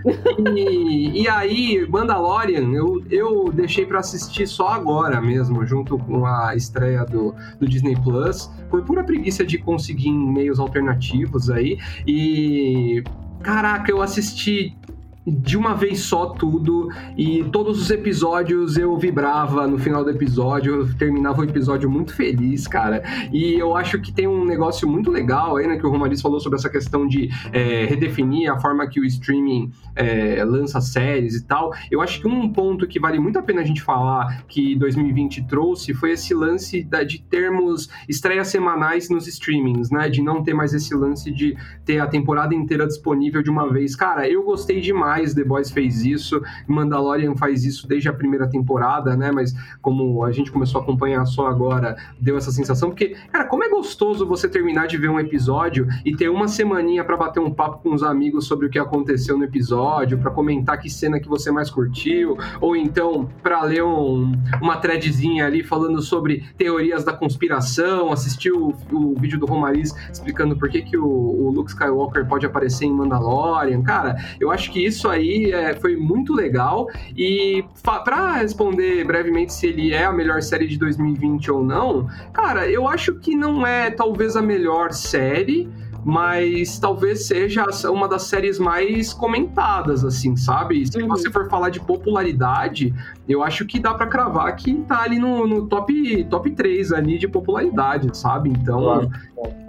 [0.56, 6.56] E, e aí, Mandalorian, eu, eu deixei para assistir só agora mesmo, junto com a
[6.56, 11.80] estreia do, do Disney Plus, por pura preguiça de conseguir meios alternativos aí.
[12.06, 13.04] E
[13.42, 14.78] Caraca, eu assisti
[15.26, 20.76] de uma vez só tudo e todos os episódios eu vibrava no final do episódio,
[20.76, 23.04] eu terminava o episódio muito feliz, cara.
[23.32, 26.40] E eu acho que tem um negócio muito legal aí, né, que o Romariz falou
[26.40, 31.46] sobre essa questão de é, redefinir a forma que o streaming é, lança séries e
[31.46, 31.72] tal.
[31.92, 35.44] Eu acho que um ponto que vale muito a pena a gente falar que 2020
[35.44, 40.56] trouxe foi esse lance da, de termos estreias semanais nos streamings, né, de não ter
[40.56, 41.56] mais esse lance de
[41.86, 43.96] ter a temporada inteira disponível de uma vez.
[43.96, 48.50] Cara, eu gostei demais mais, The Boys fez isso, Mandalorian faz isso desde a primeira
[48.50, 49.30] temporada, né?
[49.32, 53.64] Mas como a gente começou a acompanhar só agora, deu essa sensação, porque, cara, como
[53.64, 57.52] é gostoso você terminar de ver um episódio e ter uma semaninha para bater um
[57.52, 61.28] papo com os amigos sobre o que aconteceu no episódio, para comentar que cena que
[61.28, 67.12] você mais curtiu, ou então para ler um, uma threadzinha ali falando sobre teorias da
[67.12, 72.26] conspiração, assistir o, o vídeo do Romariz explicando por que, que o, o Luke Skywalker
[72.26, 73.82] pode aparecer em Mandalorian.
[73.82, 76.88] Cara, eu acho que isso isso aí é, foi muito legal.
[77.18, 82.70] E para responder brevemente se ele é a melhor série de 2020 ou não, cara,
[82.70, 85.68] eu acho que não é talvez a melhor série
[86.04, 90.86] mas talvez seja uma das séries mais comentadas, assim, sabe?
[90.86, 91.08] Se uhum.
[91.08, 92.94] você for falar de popularidade,
[93.28, 97.18] eu acho que dá para cravar que tá ali no, no, top, top 3 ali
[97.18, 98.50] de popularidade, sabe?
[98.50, 99.12] Então, claro.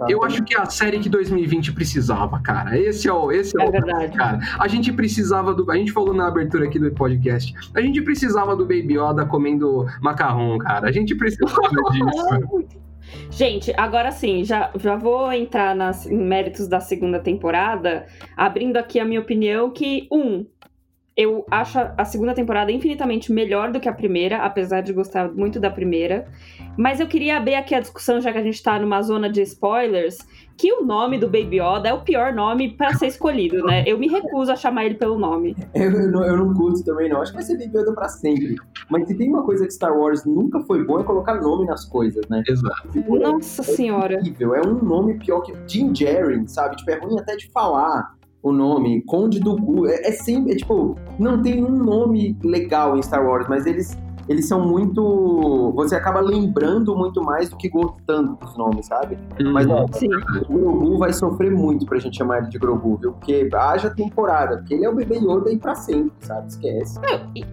[0.09, 2.77] eu acho que é a série que 2020 precisava, cara.
[2.77, 4.17] Esse é o, esse é, é o verdade.
[4.17, 4.39] cara.
[4.59, 7.53] A gente precisava do, a gente falou na abertura aqui do podcast.
[7.75, 10.89] A gente precisava do Baby Yoda comendo macarrão, cara.
[10.89, 12.82] A gente precisava disso.
[13.31, 18.99] Gente, agora sim, já, já vou entrar nas, em méritos da segunda temporada, abrindo aqui
[18.99, 20.45] a minha opinião que, um,
[21.15, 25.59] eu acho a segunda temporada infinitamente melhor do que a primeira, apesar de gostar muito
[25.59, 26.27] da primeira.
[26.75, 29.41] Mas eu queria abrir aqui a discussão, já que a gente tá numa zona de
[29.41, 30.17] spoilers,
[30.57, 33.83] que o nome do Baby Yoda é o pior nome para ser escolhido, né?
[33.85, 35.55] Eu me recuso a chamar ele pelo nome.
[35.73, 37.21] Eu, eu, não, eu não curto também, não.
[37.21, 38.55] Acho que vai ser Baby Yoda pra sempre.
[38.89, 41.85] Mas se tem uma coisa que Star Wars nunca foi bom é colocar nome nas
[41.85, 42.43] coisas, né?
[42.47, 42.89] Exato.
[43.07, 44.15] Nossa é, senhora.
[44.15, 46.75] É, é um nome pior que Jim Jerry, sabe?
[46.77, 49.87] Tipo, é ruim até de falar o nome, Conde do Gu.
[49.87, 53.97] É, é sempre, é, tipo, não tem um nome legal em Star Wars, mas eles
[54.27, 55.71] eles são muito.
[55.75, 59.17] Você acaba lembrando muito mais do que gostando dos nomes, sabe?
[59.41, 59.51] Uhum.
[59.53, 59.85] Mas ó,
[60.49, 63.13] o Grogu vai sofrer muito pra gente chamar ele de Grogu, viu?
[63.13, 66.47] Porque haja temporada, porque ele é o bebê Yoda e pra sempre, sabe?
[66.47, 66.99] Esquece.
[67.35, 67.43] e,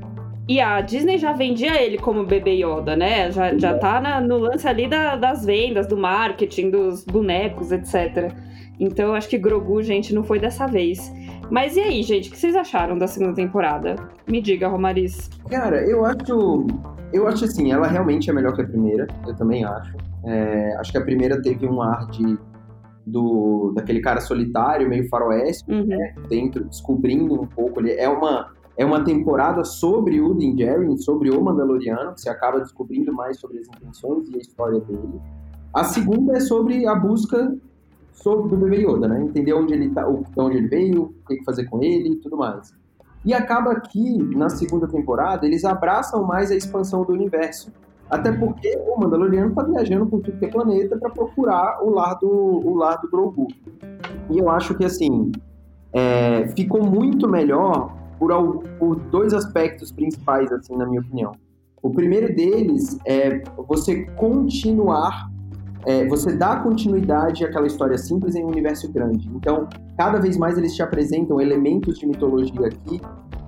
[0.49, 3.31] E a Disney já vendia ele como bebê Yoda, né?
[3.31, 8.33] Já, já tá na- no lance ali da- das vendas, do marketing, dos bonecos, etc.
[8.81, 11.13] Então eu acho que Grogu, gente, não foi dessa vez.
[11.51, 13.97] Mas e aí, gente, o que vocês acharam da segunda temporada?
[14.29, 15.29] Me diga, Romariz.
[15.51, 16.67] Cara, eu acho.
[17.13, 19.97] Eu acho assim, ela realmente é melhor que a primeira, eu também acho.
[20.25, 22.39] É, acho que a primeira teve um ar de.
[23.07, 25.89] Do, daquele cara solitário, meio faroeste, Uhum.
[26.29, 27.81] dentro, descobrindo um pouco.
[27.81, 32.29] Ele é uma, é uma temporada sobre o Din Djarin, sobre o Mandaloriano, que você
[32.29, 35.21] acaba descobrindo mais sobre as intenções e a história dele.
[35.75, 37.53] A segunda é sobre a busca
[38.13, 39.23] sobre do bebê Yoda, né?
[39.23, 42.73] Entender onde ele tá, onde ele veio, o que fazer com ele e tudo mais.
[43.25, 47.71] E acaba que, na segunda temporada, eles abraçam mais a expansão do universo.
[48.09, 52.19] Até porque o Mandaloriano tá viajando por tudo que é planeta para procurar o lar
[52.19, 53.47] do, o lar do Grogu.
[54.31, 55.31] E eu acho que, assim,
[55.93, 61.33] é, ficou muito melhor por, por dois aspectos principais, assim, na minha opinião.
[61.83, 65.31] O primeiro deles é você continuar,
[65.87, 69.29] é, você dá continuidade àquela história simples em um universo grande.
[69.35, 73.01] Então, cada vez mais eles te apresentam elementos de mitologia aqui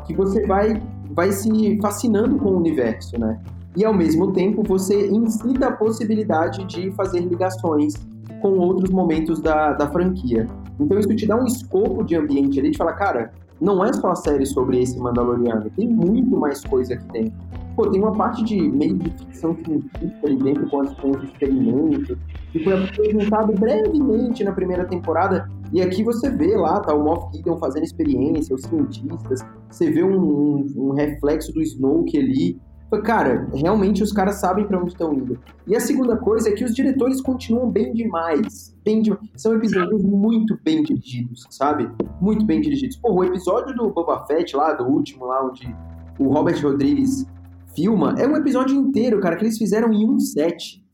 [0.07, 3.38] que você vai, vai se fascinando com o universo, né?
[3.77, 7.95] E ao mesmo tempo você incita a possibilidade de fazer ligações
[8.40, 10.47] com outros momentos da, da franquia.
[10.79, 14.11] Então isso te dá um escopo de ambiente ali de falar, cara, não é só
[14.11, 17.33] a série sobre esse Mandaloriano, tem muito mais coisa aqui dentro.
[17.77, 21.22] Pô, tem uma parte de meio de ficção científica ali dentro com, as, com os
[21.22, 22.18] experimentos,
[22.51, 27.35] que foi apresentado brevemente na primeira temporada, e aqui você vê lá, tá o Moff
[27.35, 32.61] Gideon fazendo experiência, os cientistas, você vê um, um, um reflexo do Snoke ali.
[32.93, 35.39] Falei, Cara, realmente os caras sabem pra onde estão indo.
[35.67, 38.77] E a segunda coisa é que os diretores continuam bem demais.
[38.85, 39.17] Bem de...
[39.35, 41.91] São episódios muito bem dirigidos, sabe?
[42.21, 42.99] Muito bem dirigidos.
[42.99, 45.75] Pô, o episódio do Boba Fett lá, do último lá, onde
[46.19, 47.27] o Robert Rodrigues
[47.75, 50.85] filma, é um episódio inteiro, cara, que eles fizeram em um set,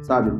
[0.00, 0.32] sabe?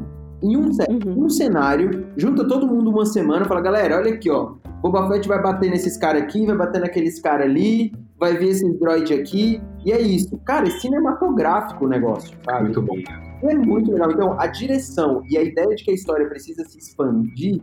[0.43, 1.27] Em um set, Uhum.
[1.27, 5.43] um cenário, junta todo mundo uma semana, fala, galera, olha aqui, ó, Boba Fett vai
[5.43, 9.91] bater nesses caras aqui, vai bater naqueles caras ali, vai ver esses droid aqui, e
[9.91, 10.39] é isso.
[10.45, 12.67] Cara, é cinematográfico o negócio, sabe?
[12.67, 12.95] Muito bom.
[13.43, 14.13] É muito legal.
[14.13, 17.61] Então, a direção e a ideia de que a história precisa se expandir,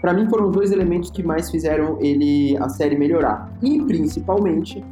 [0.00, 3.52] pra mim foram os dois elementos que mais fizeram ele a série melhorar.
[3.60, 4.84] E principalmente,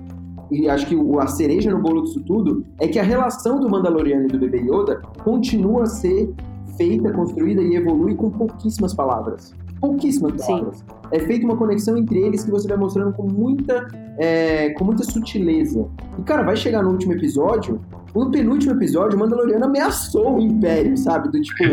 [0.51, 3.71] e acho que o- a cereja no bolo disso tudo é que a relação do
[3.71, 6.35] Mandaloriano e do Bebê Yoda continua a ser
[6.77, 9.55] feita, construída e evolui com pouquíssimas palavras.
[9.81, 10.47] Pouquíssimas Sim.
[10.47, 10.85] palavras.
[11.11, 13.87] É feita uma conexão entre eles que você vai mostrando com muita,
[14.19, 15.87] é, com muita sutileza.
[16.19, 17.81] E, cara, vai chegar no último episódio,
[18.15, 21.31] no penúltimo episódio, o Mandaloriano ameaçou o Império, sabe?
[21.31, 21.65] Do tipo,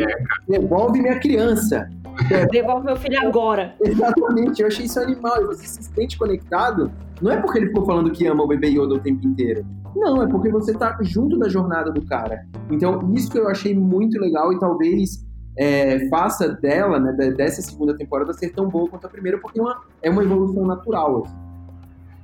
[0.48, 1.90] devolve minha criança.
[2.52, 3.74] Devolve meu filho agora.
[3.82, 5.42] Exatamente, eu achei isso animal.
[5.42, 8.68] E você se sente conectado, não é porque ele ficou falando que ama o bebê
[8.68, 9.66] Yoda o tempo inteiro.
[9.96, 12.46] Não, é porque você tá junto da jornada do cara.
[12.70, 15.26] Então, isso que eu achei muito legal e talvez
[15.58, 19.60] é, faça dela, né, de- dessa segunda temporada, ser tão boa quanto a primeira, porque
[19.60, 21.24] é uma, é uma evolução natural.
[21.26, 21.36] assim.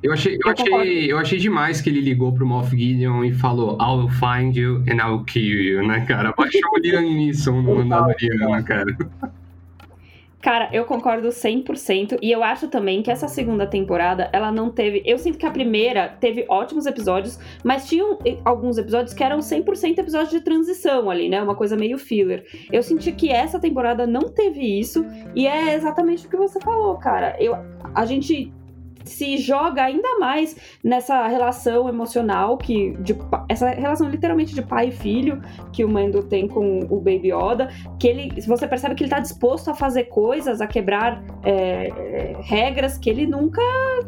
[0.02, 3.78] Eu achei, eu, achei, eu achei demais que ele ligou pro Moff Gideon e falou
[3.82, 6.34] I'll find you and I'll kill you, né, cara?
[6.38, 8.96] Baixou o Liam Neeson no Mandaloriano, cara.
[10.42, 15.04] Cara, eu concordo 100% e eu acho também que essa segunda temporada, ela não teve...
[15.06, 19.98] Eu sinto que a primeira teve ótimos episódios, mas tinham alguns episódios que eram 100%
[19.98, 21.42] episódios de transição ali, né?
[21.42, 22.46] Uma coisa meio filler.
[22.72, 26.96] Eu senti que essa temporada não teve isso e é exatamente o que você falou,
[26.98, 27.36] cara.
[27.38, 27.58] Eu,
[27.94, 28.54] a gente
[29.10, 33.16] se joga ainda mais nessa relação emocional que de
[33.48, 35.42] essa relação literalmente de pai e filho
[35.74, 37.70] que o Mando tem com o Baby Yoda,
[38.00, 42.98] que ele você percebe que ele tá disposto a fazer coisas, a quebrar é, regras
[42.98, 43.62] que ele nunca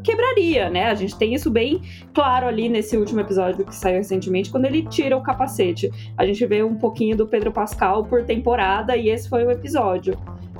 [0.04, 0.86] quebraria, né?
[0.86, 1.82] A gente tem isso bem
[2.14, 5.90] claro ali nesse último episódio que saiu recentemente, quando ele tira o capacete.
[6.18, 10.18] A gente vê um pouquinho do Pedro Pascal por temporada e esse foi o episódio.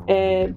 [0.08, 0.52] É,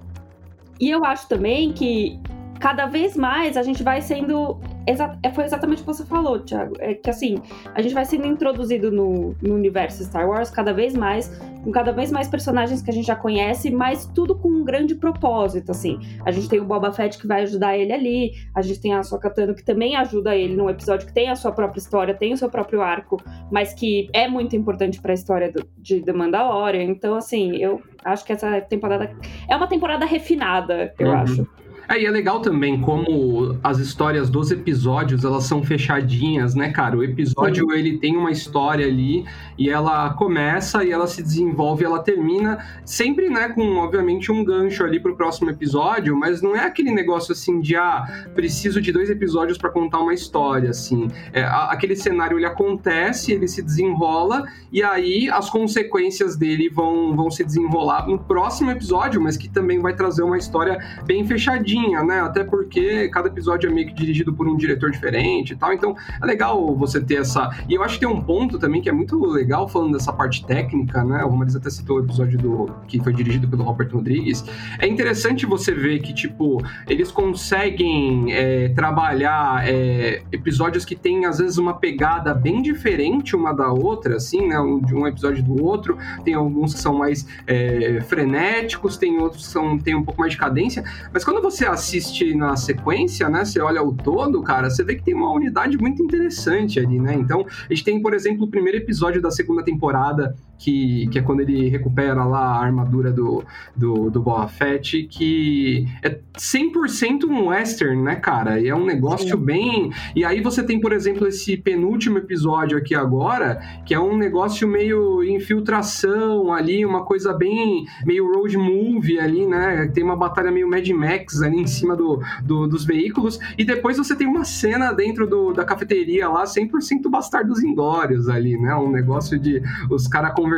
[0.81, 2.19] E eu acho também que
[2.65, 4.59] cada vez mais a gente vai sendo.
[4.87, 6.75] exa- é, Foi exatamente o que você falou, Thiago.
[6.79, 7.37] É que assim,
[7.75, 11.29] a gente vai sendo introduzido no, no universo Star Wars cada vez mais,
[11.63, 14.95] com cada vez mais personagens que a gente já conhece, mas tudo com um grande
[14.95, 15.99] propósito, assim.
[16.25, 19.01] A gente tem o Boba Fett que vai ajudar ele ali, a gente tem a
[19.01, 22.33] Ahsoka Tano que também ajuda ele num episódio que tem a sua própria história, tem
[22.33, 23.23] o seu próprio arco,
[23.53, 26.85] mas que é muito importante pra história do, de The Mandalorian.
[26.85, 29.11] Então, assim, eu acho que essa temporada
[29.51, 31.15] é uma temporada refinada, eu Uhum.
[31.15, 31.64] acho.
[31.89, 36.97] É, e é legal também como as histórias dos episódios, elas são fechadinhas, né, cara?
[36.97, 39.25] O episódio, ele tem uma história ali
[39.59, 44.85] e ela começa e ela se desenvolve, ela termina, sempre, né, com, obviamente, um gancho
[44.85, 49.11] ali pro próximo episódio, mas não é aquele negócio assim de, ah, preciso de dois
[49.11, 51.09] episódios para contar uma história, assim.
[51.33, 57.31] É, aquele cenário, ele acontece, ele se desenrola e aí as consequências dele vão, vão
[57.31, 61.74] se desenrolar no próximo episódio, mas que também vai trazer uma história bem fechadinha,
[62.05, 62.21] né?
[62.21, 65.73] Até porque cada episódio é meio que dirigido por um diretor diferente e tal.
[65.73, 67.51] Então é legal você ter essa.
[67.69, 70.45] E eu acho que tem um ponto também que é muito legal falando dessa parte
[70.47, 71.25] técnica, né?
[71.25, 74.45] O Romariz até citou o episódio do que foi dirigido pelo Robert Rodrigues.
[74.79, 81.39] É interessante você ver que, tipo, eles conseguem é, trabalhar é, episódios que têm, às
[81.39, 84.59] vezes, uma pegada bem diferente uma da outra, assim, né?
[84.59, 85.99] Um, de um episódio do outro.
[86.25, 90.33] Tem alguns que são mais é, frenéticos, tem outros que são, tem um pouco mais
[90.33, 90.85] de cadência.
[91.13, 93.45] Mas quando você assiste na sequência, né?
[93.45, 97.15] Você olha o todo, cara, você vê que tem uma unidade muito interessante ali, né?
[97.15, 101.23] Então, a gente tem, por exemplo, o primeiro episódio da segunda temporada, que, que é
[101.23, 103.45] quando ele recupera lá a armadura do,
[103.77, 108.61] do, do Boba Fett, que é 100% um western, né, cara?
[108.61, 109.91] E é um negócio bem...
[110.15, 114.67] E aí você tem, por exemplo, esse penúltimo episódio aqui agora, que é um negócio
[114.69, 115.23] meio
[115.69, 117.87] infiltração ali, uma coisa bem...
[118.05, 119.91] meio road movie ali, né?
[119.93, 123.97] Tem uma batalha meio Mad Max ali em cima do, do- dos veículos, e depois
[123.97, 128.75] você tem uma cena dentro do- da cafeteria lá, 100% bastardos inglórios ali, né?
[128.75, 130.54] Um negócio de os caras conversando,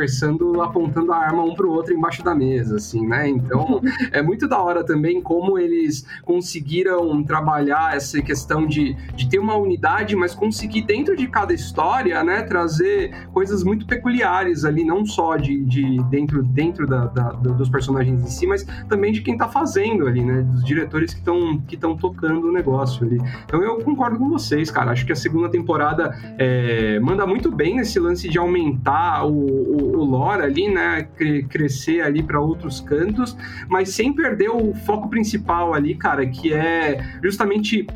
[0.61, 3.27] apontando a arma um pro outro embaixo da mesa, assim, né?
[3.27, 3.81] Então,
[4.11, 9.55] é muito da hora também como eles conseguiram trabalhar essa questão de, de ter uma
[9.55, 15.35] unidade, mas conseguir dentro de cada história, né, trazer coisas muito peculiares ali, não só
[15.37, 19.37] de, de dentro, dentro da, da- do- dos personagens em si, mas também de quem
[19.37, 23.19] tá fazendo ali, né, dos diretores que estão que tocando o negócio ali.
[23.45, 24.91] Então eu concordo com vocês, cara.
[24.91, 29.31] Acho que a segunda temporada é, manda muito bem nesse lance de aumentar o,
[29.77, 33.37] o, lore ali, né, cre- crescer ali para outros cantos,
[33.69, 37.87] mas sem perder o foco principal ali, cara, que é justamente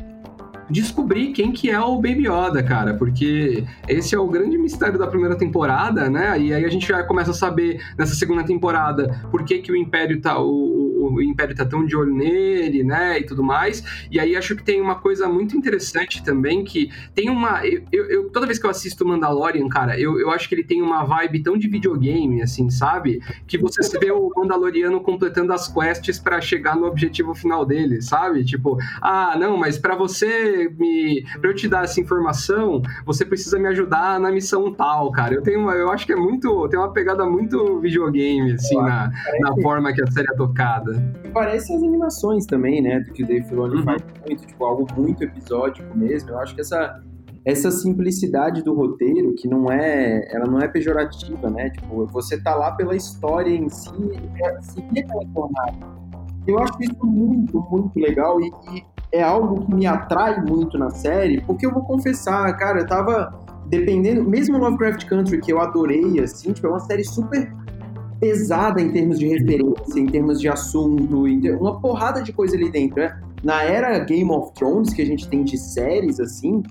[0.70, 5.06] descobrir quem que é o Baby Yoda, cara, porque esse é o grande mistério da
[5.06, 6.40] primeira temporada, né?
[6.40, 9.76] E aí a gente já começa a saber nessa segunda temporada por que, que o
[9.76, 10.81] Império tá o,
[11.14, 13.82] o- Império tá tão de olho nele, né, e tudo mais.
[14.10, 18.30] E aí acho que tem uma coisa muito interessante também que tem uma eu, eu-
[18.30, 21.42] toda vez que eu assisto Mandalorian, cara, eu, eu acho que ele tem uma vibe
[21.42, 23.20] tão de videogame assim, sabe?
[23.46, 28.44] Que você vê o Mandaloriano completando as quests pra chegar no objetivo final dele, sabe?
[28.44, 31.24] Tipo, ah, não, mas pra você me.
[31.40, 35.34] pra eu te dar essa informação, você precisa me ajudar na missão tal, cara.
[35.34, 36.68] Eu tenho uma, eu acho que é muito.
[36.68, 41.01] tem uma pegada muito videogame, assim, na, na forma que a série é tocada.
[41.32, 43.00] Parece as animações também, né?
[43.00, 43.84] Do que o Dave Filoni Uhum.
[43.84, 46.30] faz muito, tipo, algo muito episódico mesmo.
[46.30, 47.00] Eu acho que essa,
[47.44, 50.26] essa simplicidade do roteiro, que não é.
[50.34, 51.70] Ela não é pejorativa, né?
[51.70, 53.90] Tipo, você tá lá pela história em si,
[54.60, 56.02] seguir aquela jornada.
[56.46, 60.90] Eu acho isso muito, muito legal e, e é algo que me atrai muito na
[60.90, 63.32] série, porque eu vou confessar, cara, eu tava
[63.68, 67.50] dependendo, mesmo Lovecraft Country, que eu adorei, assim, tipo, é uma série super
[68.22, 71.24] pesada em termos de referência, em termos de assunto,
[71.58, 73.20] uma porrada de coisa ali dentro, né?
[73.42, 76.62] Na era Game of Thrones, que a gente tem de séries, assim,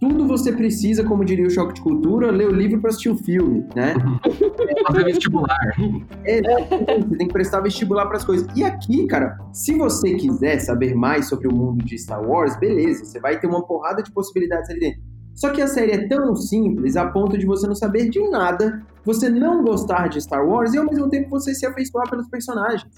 [0.00, 3.18] tudo você precisa, como diria o Choque de Cultura, ler o livro para assistir o
[3.18, 3.94] filme, né?
[4.88, 5.76] Fazer vestibular.
[6.24, 8.48] É, você tem que prestar vestibular para as coisas.
[8.56, 13.04] E aqui, cara, se você quiser saber mais sobre o mundo de Star Wars, beleza,
[13.04, 15.02] você vai ter uma porrada de possibilidades ali dentro.
[15.34, 18.82] Só que a série é tão simples a ponto de você não saber de nada,
[19.04, 22.90] você não gostar de Star Wars e ao mesmo tempo você se afeiçoar pelos personagens,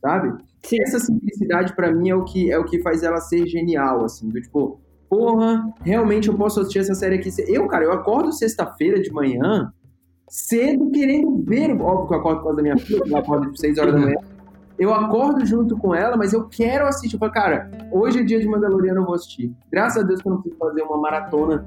[0.00, 0.34] sabe?
[0.62, 0.80] Sim.
[0.82, 4.28] Essa simplicidade pra mim é o que é o que faz ela ser genial, assim,
[4.28, 7.30] do tipo, porra, realmente eu posso assistir essa série aqui.
[7.46, 9.72] Eu, cara, eu acordo sexta-feira de manhã
[10.28, 13.58] cedo querendo ver, óbvio que eu acordo por causa da minha filha, ela acorda às
[13.58, 14.16] 6 horas da manhã.
[14.78, 17.16] Eu acordo junto com ela, mas eu quero assistir.
[17.16, 19.52] Eu falo, cara, hoje é dia de Mandaloriano, eu vou assistir.
[19.72, 21.66] Graças a Deus que eu não preciso fazer uma maratona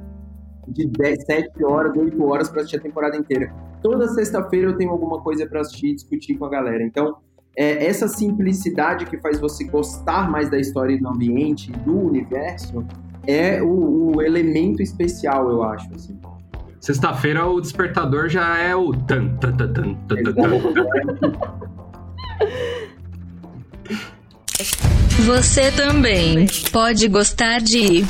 [0.67, 3.53] de 10, 7 horas, 8 horas pra assistir a temporada inteira.
[3.81, 6.83] Toda sexta-feira eu tenho alguma coisa pra assistir e discutir com a galera.
[6.83, 7.17] Então,
[7.57, 12.85] é, essa simplicidade que faz você gostar mais da história e do ambiente, do universo,
[13.27, 15.93] é o, o elemento especial, eu acho.
[15.93, 16.17] Assim.
[16.79, 20.33] Sexta-feira o despertador já é o tan tan tan tan tan tan.
[20.33, 21.71] tan.
[25.25, 28.03] Você também pode gostar de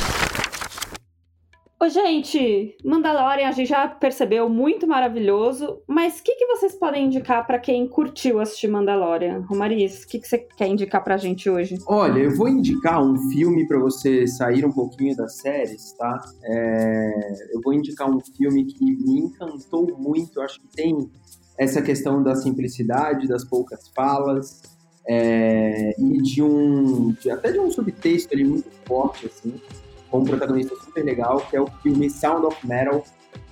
[1.81, 7.07] Ô, gente, Mandalorian a gente já percebeu muito maravilhoso, mas o que, que vocês podem
[7.07, 9.43] indicar para quem curtiu assistir Mandalorian?
[9.49, 11.79] Romariz, o que, que você quer indicar pra gente hoje?
[11.87, 16.21] Olha, eu vou indicar um filme para você sair um pouquinho das séries, tá?
[16.43, 17.11] É,
[17.51, 21.09] eu vou indicar um filme que me encantou muito, eu acho que tem
[21.57, 24.61] essa questão da simplicidade, das poucas falas,
[25.07, 27.13] é, e de um.
[27.13, 29.59] De, até de um subtexto ali muito forte, assim
[30.11, 33.03] com um protagonista super legal, que é o filme Sound of Metal,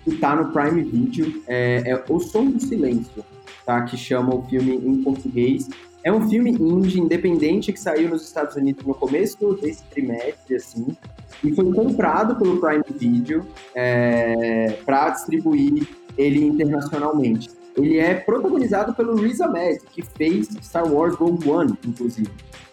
[0.04, 1.42] que tá no Prime Video.
[1.48, 3.24] É, é O Som do Silêncio,
[3.66, 3.82] tá?
[3.84, 5.70] Que chama o filme em português.
[6.04, 10.96] É um filme indie, independente, que saiu nos Estados Unidos no começo desse trimestre, assim,
[11.44, 13.46] e foi comprado pelo Prime Video
[13.76, 17.50] é, para distribuir ele internacionalmente.
[17.76, 22.30] Ele é protagonizado pelo Riz Ahmed, que fez Star Wars Rogue One, inclusive.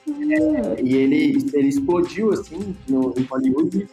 [0.08, 3.88] É, e ele, ele explodiu, assim, no, em Hollywood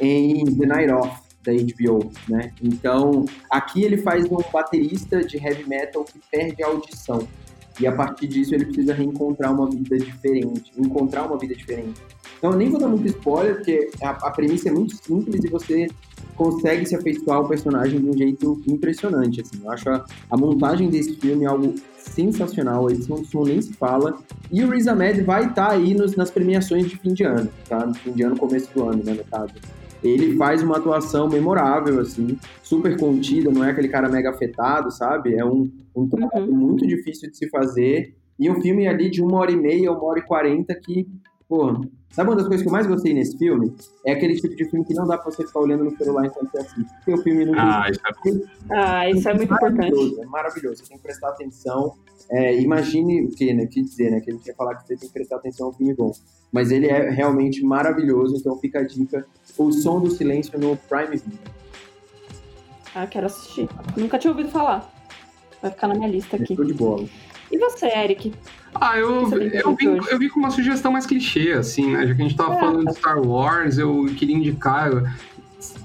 [0.00, 2.52] em The Night Off, da HBO, né?
[2.62, 7.26] Então, aqui ele faz um baterista de heavy metal que perde a audição.
[7.80, 12.00] E a partir disso ele precisa reencontrar uma vida diferente, encontrar uma vida diferente.
[12.38, 15.48] Então, eu nem vou dar muito spoiler, porque a, a premissa é muito simples e
[15.48, 15.88] você
[16.36, 19.60] consegue se afeiçoar ao personagem de um jeito impressionante, assim.
[19.62, 23.72] Eu acho a, a montagem desse filme algo sensacional, a edição do som nem se
[23.74, 24.16] fala.
[24.50, 27.50] E o Riz Ahmed vai estar tá aí nos, nas premiações de fim de ano,
[27.68, 27.84] tá?
[27.84, 29.52] No fim de ano, começo do ano, né, no caso.
[30.02, 35.34] Ele faz uma atuação memorável, assim, super contida, não é aquele cara mega afetado, sabe?
[35.34, 36.56] É um, um trabalho uhum.
[36.56, 38.14] muito difícil de se fazer.
[38.38, 41.08] E um filme ali de uma hora e meia, uma hora e quarenta que
[41.48, 41.80] Pô,
[42.10, 43.74] sabe uma das coisas que eu mais gostei nesse filme?
[44.04, 46.50] É aquele tipo de filme que não dá pra você ficar olhando no celular enquanto
[46.50, 46.94] você assiste.
[46.96, 48.74] Porque o filme não ah, isso é...
[48.74, 50.20] ah, isso é muito importante.
[50.20, 51.94] É maravilhoso, você tem que prestar atenção.
[52.30, 53.64] É, imagine o que, né?
[53.64, 54.20] O que dizer, né?
[54.20, 56.12] Que a gente ia falar que você tem que prestar atenção ao filme bom.
[56.52, 59.26] Mas ele é realmente maravilhoso, então fica a dica.
[59.56, 61.38] O Som do Silêncio no Prime Video.
[62.94, 63.68] Ah, quero assistir.
[63.96, 64.92] Nunca tinha ouvido falar.
[65.62, 66.52] Vai ficar na minha lista aqui.
[66.52, 67.08] Estou de bola.
[67.50, 68.32] E você, Eric?
[68.74, 72.06] Ah, eu, eu, vim, eu vim com uma sugestão mais clichê, assim, né?
[72.06, 72.60] Já que a gente tava é.
[72.60, 75.16] falando de Star Wars, eu queria indicar.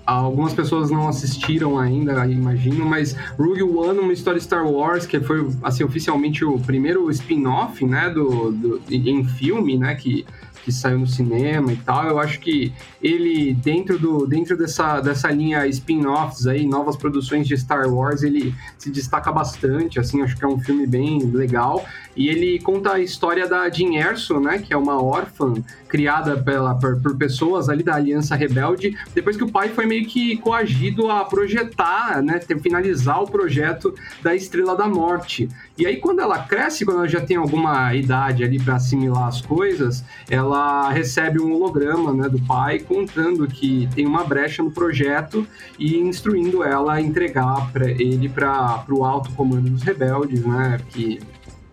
[0.05, 5.49] Algumas pessoas não assistiram ainda, imagino, mas Rogue One, uma história Star Wars, que foi,
[5.63, 10.25] assim, oficialmente o primeiro spin-off, né, do, do, em filme, né, que
[10.63, 12.07] que saiu no cinema e tal.
[12.07, 17.57] Eu acho que ele, dentro, do, dentro dessa, dessa linha spin-offs aí, novas produções de
[17.57, 21.85] Star Wars, ele se destaca bastante, assim, acho que é um filme bem legal.
[22.15, 25.53] E ele conta a história da Jean Erso, né, que é uma órfã
[25.87, 30.05] criada pela, por, por, pessoas ali da Aliança Rebelde, depois que o pai foi meio
[30.05, 35.47] que coagido a projetar, né, finalizar o projeto da Estrela da Morte.
[35.77, 39.41] E aí, quando ela cresce, quando ela já tem alguma idade ali para assimilar as
[39.41, 45.47] coisas, ela recebe um holograma né, do pai contando que tem uma brecha no projeto
[45.77, 51.19] e instruindo ela a entregar para ele para o alto comando dos rebeldes, né, que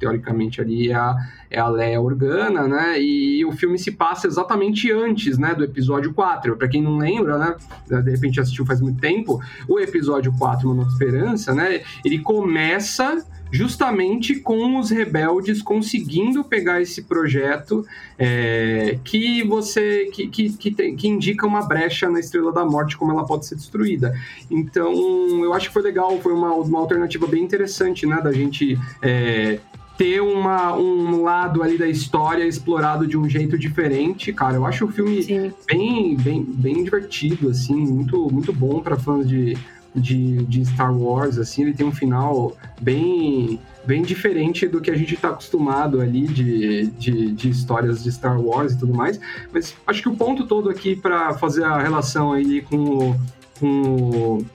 [0.00, 1.14] teoricamente ali é a,
[1.50, 3.00] é a Leia Organa, né?
[3.00, 6.56] E o filme se passa exatamente antes, né, do episódio 4.
[6.56, 7.56] Para quem não lembra, né,
[8.02, 13.24] de repente assistiu faz muito tempo, o episódio 4, Uma Nova Esperança, né, ele começa
[13.52, 17.84] justamente com os rebeldes conseguindo pegar esse projeto
[18.16, 22.96] é, que você que, que, que, tem, que, indica uma brecha na Estrela da Morte,
[22.96, 24.14] como ela pode ser destruída.
[24.48, 24.92] Então,
[25.42, 29.58] eu acho que foi legal, foi uma, uma alternativa bem interessante, né, da gente é,
[30.00, 34.56] ter uma, um lado ali da história explorado de um jeito diferente, cara.
[34.56, 39.58] Eu acho o filme bem, bem, bem divertido, assim, muito, muito bom para fãs de,
[39.94, 44.96] de, de, Star Wars, assim, ele tem um final bem, bem diferente do que a
[44.96, 49.20] gente está acostumado ali de, de, de, histórias de Star Wars e tudo mais.
[49.52, 53.20] Mas acho que o ponto todo aqui para fazer a relação aí com o,
[53.60, 53.82] com
[54.38, 54.46] o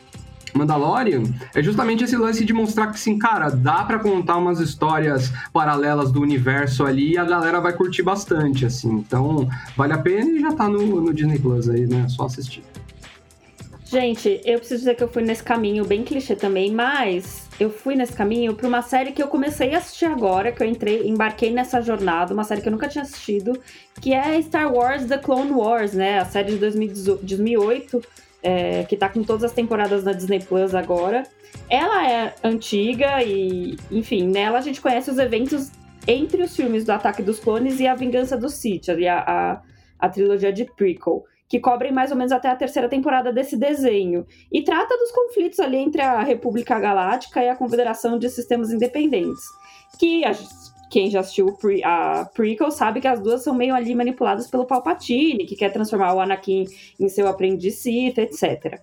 [0.58, 5.32] Mandalorian é justamente esse lance de mostrar que, assim, cara, dá para contar umas histórias
[5.51, 8.91] paralelas do universo ali e a galera vai curtir bastante, assim.
[8.91, 12.08] Então, vale a pena e já tá no, no Disney Plus aí, né?
[12.08, 12.64] Só assistir.
[13.86, 17.95] Gente, eu preciso dizer que eu fui nesse caminho bem clichê também, mas eu fui
[17.95, 21.51] nesse caminho para uma série que eu comecei a assistir agora, que eu entrei, embarquei
[21.51, 23.53] nessa jornada, uma série que eu nunca tinha assistido,
[24.01, 26.20] que é Star Wars The Clone Wars, né?
[26.20, 28.01] A série de 2008
[28.46, 31.24] é, que tá com todas as temporadas na Disney Plus agora.
[31.68, 35.72] Ela é antiga e, enfim, nela a gente conhece os eventos
[36.08, 39.62] entre os filmes do Ataque dos Clones e A Vingança do Sith, ali a, a,
[39.98, 44.28] a trilogia de prequel, que cobrem mais ou menos até a terceira temporada desse desenho.
[44.52, 49.43] E trata dos conflitos ali entre a República Galáctica e a Confederação de Sistemas Independentes.
[49.98, 50.24] Que
[50.89, 54.65] quem já assistiu pre a prequel sabe que as duas são meio ali manipuladas pelo
[54.65, 56.65] Palpatine, que quer transformar o Anakin
[56.99, 58.79] em seu aprendiz Sith, etc.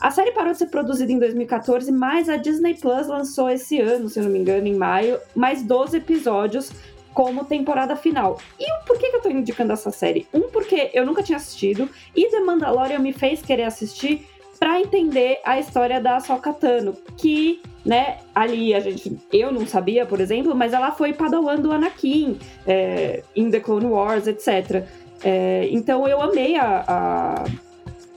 [0.00, 4.08] A série parou de ser produzida em 2014, mas a Disney Plus lançou esse ano,
[4.08, 6.70] se eu não me engano, em maio, mais 12 episódios
[7.14, 8.38] como temporada final.
[8.60, 10.28] E por que, que eu tô indicando essa série?
[10.34, 14.28] Um, porque eu nunca tinha assistido, e The Mandalorian me fez querer assistir
[14.58, 20.06] para entender a história da Ahsoka Tano, que, né, ali a gente, eu não sabia,
[20.06, 24.84] por exemplo, mas ela foi padawan do Anakin é, em The Clone Wars, etc.
[25.22, 27.44] É, então eu amei a, a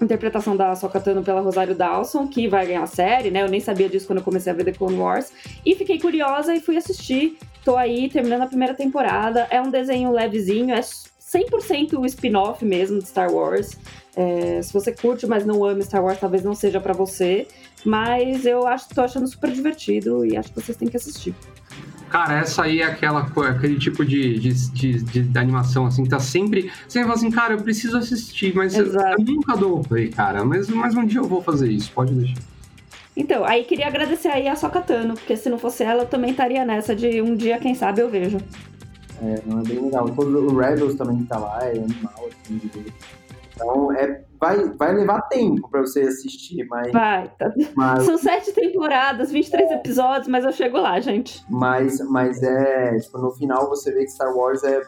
[0.04, 3.42] interpretação da Ahsoka Tano pela Rosário Dawson, que vai ganhar a série, né?
[3.42, 5.32] Eu nem sabia disso quando eu comecei a ver The Clone Wars.
[5.66, 7.38] E fiquei curiosa e fui assistir.
[7.64, 9.48] Tô aí terminando a primeira temporada.
[9.50, 10.82] É um desenho levezinho, é
[11.32, 13.78] 100% o spin-off mesmo de Star Wars.
[14.16, 17.48] É, se você curte, mas não ama Star Wars, talvez não seja para você.
[17.86, 21.36] Mas eu acho, tô achando super divertido e acho que vocês têm que assistir.
[22.10, 26.10] Cara, essa aí é aquela, aquele tipo de, de, de, de, de animação, assim, que
[26.10, 26.72] tá sempre.
[26.88, 30.44] Você fala assim, cara, eu preciso assistir, mas eu, eu, nunca dou play, cara.
[30.44, 32.42] Mas, mas um dia eu vou fazer isso, pode deixar.
[33.16, 36.66] Então, aí queria agradecer aí a Sokatano, porque se não fosse ela, eu também estaria
[36.66, 38.38] nessa de um dia, quem sabe, eu vejo.
[39.22, 40.10] É, não é bem legal.
[40.10, 42.94] Todo, o Rebels também tá lá, é animal, assim, de ver.
[43.54, 46.92] Então, é, vai, vai levar tempo pra você assistir, mas.
[46.92, 47.30] Vai.
[47.38, 47.54] Tá...
[47.76, 48.06] Mas...
[48.06, 49.74] São sete temporadas, 23 é.
[49.76, 51.44] episódios, mas eu chego lá, gente.
[51.50, 52.98] Mas, mas é.
[52.98, 54.82] Tipo, no final você vê que Star Wars é.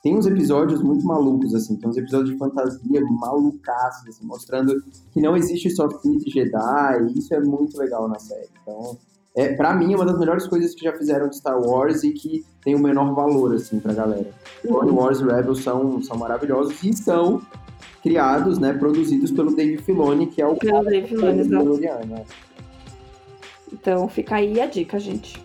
[0.00, 1.76] Tem uns episódios muito malucos, assim.
[1.76, 4.74] Tem uns episódios de fantasia malucaços, assim, mostrando
[5.12, 7.06] que não existe só Sith Jedi.
[7.08, 8.48] E isso é muito legal na série.
[8.62, 8.96] Então,
[9.34, 12.12] é, para mim, é uma das melhores coisas que já fizeram de Star Wars e
[12.12, 14.30] que tem o menor valor, assim, pra galera.
[14.60, 17.40] Clone Wars e Rebels são, são maravilhosos e são
[18.02, 22.24] criados, né, produzidos pelo Dave Filoni, que é o pelo Dave Filoni, né?
[23.72, 25.42] Então fica aí a dica, gente.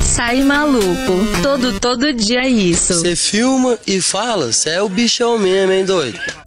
[0.00, 1.12] Sai maluco,
[1.42, 2.94] todo todo dia é isso.
[2.94, 6.43] Você filma e fala, você é o bichão mesmo, hein, doido?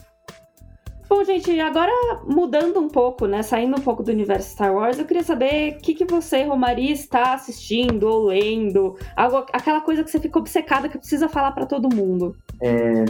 [1.28, 1.92] Gente, agora
[2.26, 3.44] mudando um pouco, né?
[3.44, 6.90] Saindo um pouco do universo Star Wars, eu queria saber o que, que você, Romari,
[6.90, 8.96] está assistindo ou lendo.
[9.14, 12.34] Algo, aquela coisa que você ficou obcecada que precisa falar para todo mundo.
[12.64, 13.04] É,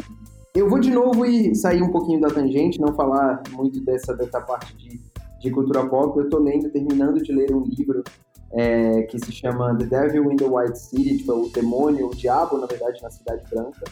[0.56, 4.42] eu vou de novo e sair um pouquinho da tangente, não falar muito dessa, dessa
[4.42, 5.00] parte de,
[5.40, 6.18] de cultura pop.
[6.18, 8.04] Eu estou lendo, terminando de ler um livro
[8.52, 12.58] é, que se chama The Devil in the White City, tipo, o demônio, o diabo,
[12.58, 13.84] na verdade, na Cidade Branca,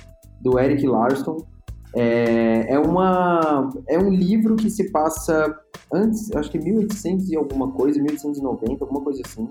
[0.42, 1.46] do Eric Larson.
[1.96, 5.58] É, é, uma, é um livro que se passa
[5.94, 9.50] antes, acho que 1800 e alguma coisa, 1890, alguma coisa assim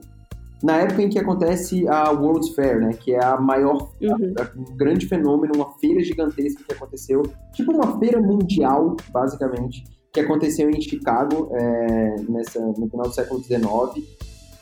[0.65, 2.95] na época em que acontece a World's Fair, né?
[2.95, 4.35] Que é a maior, uhum.
[4.39, 7.23] a, a, um grande fenômeno, uma feira gigantesca que aconteceu,
[7.53, 13.43] tipo uma feira mundial, basicamente, que aconteceu em Chicago é, nessa, no final do século
[13.43, 14.07] XIX.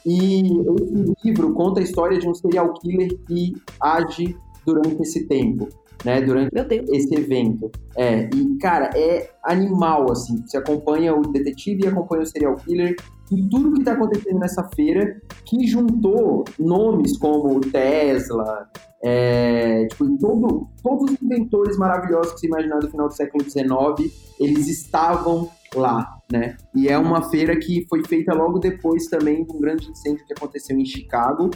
[0.04, 5.68] E esse livro conta a história de um serial killer que age durante esse tempo,
[6.04, 6.20] né?
[6.20, 6.50] Durante
[6.90, 7.70] esse evento.
[7.96, 10.42] É, e, cara, é animal, assim.
[10.46, 12.96] Você acompanha o detetive e acompanha o serial killer
[13.30, 18.68] e tudo que está acontecendo nessa feira, que juntou nomes como Tesla,
[19.02, 24.12] é, tipo, todo, todos os inventores maravilhosos que você imaginar do final do século XIX,
[24.38, 26.56] eles estavam lá, né?
[26.74, 30.32] E é uma feira que foi feita logo depois também de um grande incêndio que
[30.32, 31.50] aconteceu em Chicago.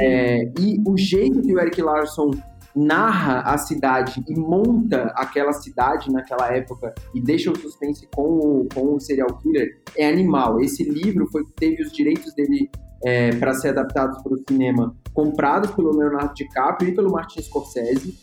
[0.00, 2.30] É, e o jeito que o Eric Larson
[2.74, 8.68] narra a cidade e monta aquela cidade naquela época e deixa o suspense com o,
[8.72, 10.60] com o serial killer é animal.
[10.60, 12.70] Esse livro foi teve os direitos dele
[13.04, 18.14] é, para ser adaptados para o cinema comprados pelo Leonardo DiCaprio e pelo Martin Scorsese.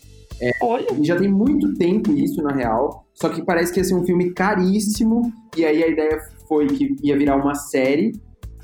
[0.41, 0.87] É, Olha.
[0.93, 3.05] E já tem muito tempo isso, na real.
[3.13, 5.31] Só que parece que ia ser um filme caríssimo.
[5.55, 8.13] E aí a ideia foi que ia virar uma série.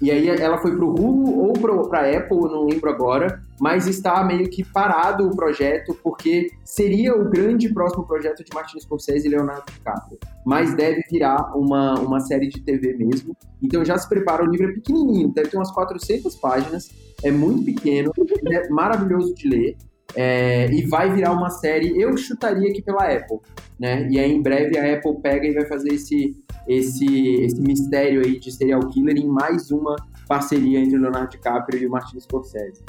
[0.03, 4.21] E aí ela foi pro Hulu ou pro, pra Apple, não lembro agora, mas está
[4.21, 9.29] meio que parado o projeto, porque seria o grande próximo projeto de Martin Scorsese e
[9.29, 10.19] Leonardo DiCaprio.
[10.45, 13.33] Mas deve virar uma, uma série de TV mesmo.
[13.61, 16.91] Então já se prepara, o livro é pequenininho, deve ter umas 400 páginas,
[17.23, 18.11] é muito pequeno,
[18.51, 19.77] é maravilhoso de ler.
[20.15, 23.39] É, e vai virar uma série, eu chutaria aqui pela Apple,
[23.79, 24.07] né?
[24.09, 26.35] E aí em breve a Apple pega e vai fazer esse,
[26.67, 29.95] esse, esse mistério aí de serial killer em mais uma
[30.27, 32.83] parceria entre o Leonardo DiCaprio e o Martin Scorsese.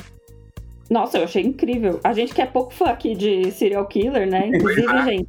[0.91, 1.99] Nossa, eu achei incrível.
[2.05, 4.49] A gente que é pouco fã aqui de serial killer, né?
[4.55, 5.29] Inclusive, gente,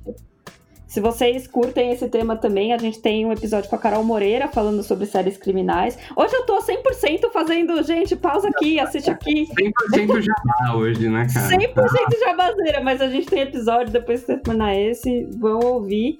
[0.96, 4.48] se vocês curtem esse tema também, a gente tem um episódio com a Carol Moreira
[4.48, 5.98] falando sobre séries criminais.
[6.16, 9.46] Hoje eu tô 100% fazendo, gente, pausa aqui, assiste aqui.
[9.93, 11.50] 100% jabá hoje, né, cara?
[11.50, 16.16] 100% jabazeira, mas a gente tem episódio, depois que terminar esse, vão ouvir.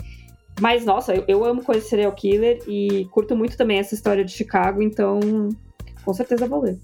[0.60, 4.26] Mas, nossa, eu, eu amo coisa de serial killer e curto muito também essa história
[4.26, 5.22] de Chicago, então
[6.04, 6.78] com certeza vou ler.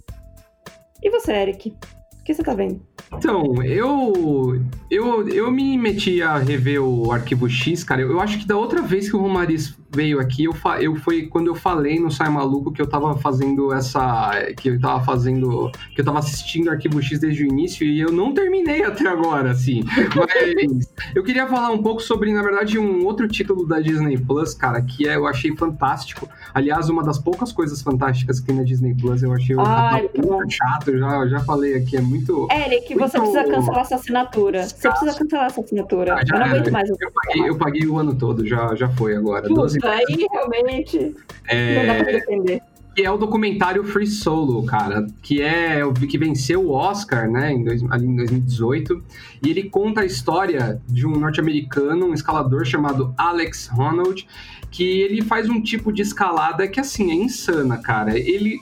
[1.04, 1.76] E você, Eric?
[2.22, 2.82] O que você tá vendo?
[3.14, 8.02] Então, eu, eu, eu me meti a rever o Arquivo X, cara.
[8.02, 10.96] Eu, eu acho que da outra vez que o Romariz veio aqui, eu, fa, eu
[10.96, 14.32] foi quando eu falei no Sai Maluco que eu tava fazendo essa.
[14.58, 15.70] que eu tava fazendo.
[15.94, 19.52] que eu tava assistindo Arquivo X desde o início e eu não terminei até agora,
[19.52, 19.84] assim.
[20.16, 24.54] Mas eu queria falar um pouco sobre, na verdade, um outro título da Disney Plus,
[24.54, 26.28] cara, que é, eu achei fantástico.
[26.54, 30.50] Aliás, uma das poucas coisas fantásticas que tem na Disney Plus, eu achei Ai, o
[30.50, 32.48] chato, já, já falei aqui, é muito.
[32.92, 34.64] Eric, você Muito- precisa cancelar sua assinatura.
[34.64, 36.14] Você precisa cancelar sua assinatura.
[36.16, 36.90] Ah, já eu não aguento mais.
[36.90, 39.48] Eu paguei, eu paguei o ano todo, já, já foi agora.
[39.48, 41.14] 12 Puta, aí realmente não dá
[41.46, 42.62] pra é, defender.
[42.96, 47.52] que é o documentário Free Solo, cara, que é o que venceu o Oscar, né,
[47.54, 49.02] em dois- ali em 2018,
[49.44, 54.28] e ele conta a história de um norte-americano, um escalador chamado Alex Honnold,
[54.70, 58.18] que ele faz um tipo de escalada que, assim, é insana, cara.
[58.18, 58.60] Ele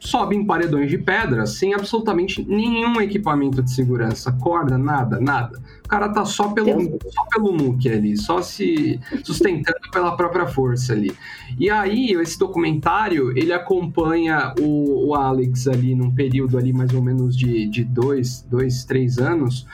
[0.00, 5.60] sobe em paredões de pedra sem absolutamente nenhum equipamento de segurança, corda, nada, nada.
[5.84, 6.98] O cara tá só pelo, Deus.
[7.12, 11.12] só pelo muque ali, só se sustentando pela própria força ali.
[11.58, 17.02] E aí, esse documentário, ele acompanha o, o Alex ali num período ali mais ou
[17.02, 19.66] menos de, de dois, dois, três anos,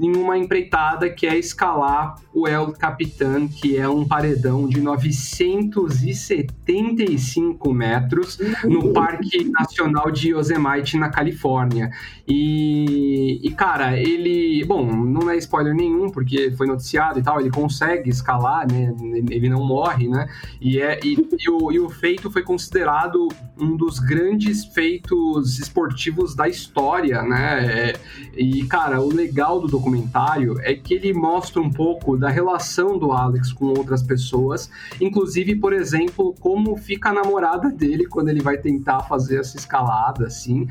[0.00, 7.74] em uma empreitada que é escalar o El Capitan, que é um paredão de 975
[7.74, 11.90] metros no Parque Nacional de Yosemite, na Califórnia.
[12.26, 14.64] E, e, cara, ele.
[14.64, 18.94] Bom, não é spoiler nenhum, porque foi noticiado e tal, ele consegue escalar, né?
[19.28, 20.28] Ele não morre, né?
[20.60, 23.28] E, é, e, e o, e o feito foi considerado
[23.58, 27.66] um dos grandes feitos esportivos da história, né?
[27.66, 27.94] É,
[28.36, 33.12] e, cara, o legal do documentário é que ele mostra um pouco da relação do
[33.12, 34.70] Alex com outras pessoas,
[35.00, 40.26] inclusive, por exemplo, como fica a namorada dele quando ele vai tentar fazer essa escalada,
[40.26, 40.66] assim.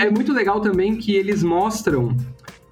[0.00, 2.16] É muito legal também que eles mostram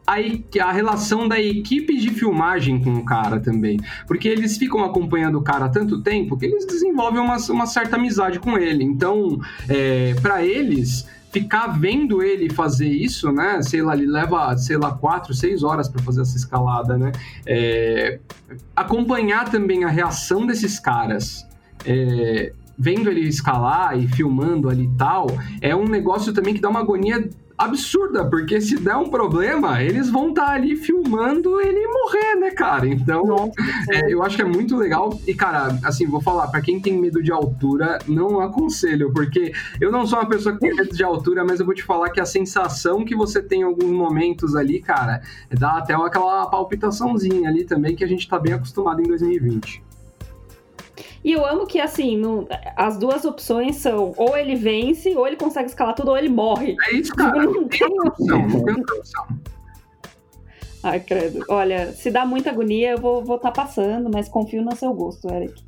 [0.07, 0.17] a,
[0.63, 3.79] a relação da equipe de filmagem com o cara também.
[4.07, 7.97] Porque eles ficam acompanhando o cara há tanto tempo que eles desenvolvem uma, uma certa
[7.97, 8.85] amizade com ele.
[8.85, 9.39] Então,
[9.69, 11.07] é, para eles.
[11.35, 13.61] Ficar vendo ele fazer isso, né?
[13.61, 17.11] Sei lá, ele leva, sei lá, quatro, seis horas para fazer essa escalada, né?
[17.45, 18.21] É,
[18.77, 21.45] acompanhar também a reação desses caras,
[21.85, 25.27] é, vendo ele escalar e filmando ali e tal,
[25.61, 27.29] é um negócio também que dá uma agonia
[27.65, 32.87] absurda, porque se der um problema, eles vão estar ali filmando ele morrer, né, cara?
[32.87, 33.53] Então, Nossa,
[33.91, 35.19] é, eu acho que é muito legal.
[35.27, 39.91] E, cara, assim, vou falar, pra quem tem medo de altura, não aconselho, porque eu
[39.91, 42.21] não sou uma pessoa que tem medo de altura, mas eu vou te falar que
[42.21, 47.65] a sensação que você tem em alguns momentos ali, cara, dá até aquela palpitaçãozinha ali
[47.65, 49.94] também que a gente tá bem acostumado em 2020.
[51.25, 52.47] E eu amo que, assim, no-
[52.77, 56.77] as duas opções são ou ele vence, ou ele consegue escalar tudo, ou ele morre.
[56.89, 57.41] É isso, cara.
[57.41, 59.27] Tipo, não tem Não, não tem opção.
[60.83, 61.43] Ai, credo.
[61.49, 64.93] Olha, se dá muita agonia, eu vou estar vou tá passando, mas confio no seu
[64.93, 65.65] gosto, Eric.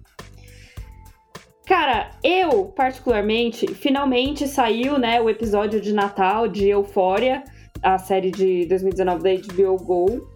[1.66, 7.42] Cara, eu, particularmente, finalmente saiu, né, o episódio de Natal de Euphoria,
[7.82, 10.28] a série de 2019 da HBO Go,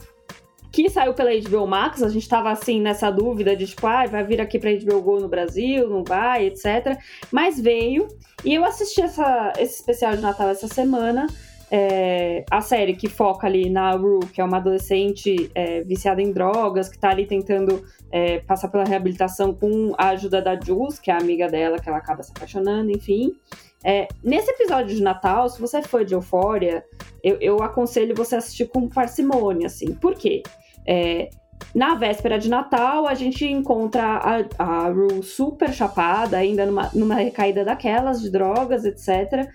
[0.71, 2.03] que saiu pela HBO Max.
[2.03, 5.21] A gente tava, assim, nessa dúvida de, tipo, ah, vai vir aqui pra HBO Go
[5.21, 6.99] no Brasil, não vai, etc.
[7.31, 8.09] Mas veio,
[8.45, 11.27] e eu assisti essa, esse especial de Natal essa semana,
[11.71, 16.33] é, a série que foca ali na Rue, que é uma adolescente é, viciada em
[16.33, 21.11] drogas, que tá ali tentando é, passar pela reabilitação com a ajuda da Jules, que
[21.11, 23.37] é a amiga dela, que ela acaba se apaixonando, enfim.
[23.85, 26.85] É, nesse episódio de Natal, se você for de Eufória,
[27.22, 29.95] eu, eu aconselho você assistir com parcimônia, assim.
[29.95, 30.43] Por quê?
[30.87, 31.31] É,
[31.74, 37.14] na véspera de Natal, a gente encontra a, a Rue super chapada, ainda numa, numa
[37.14, 39.49] recaída daquelas, de drogas, etc.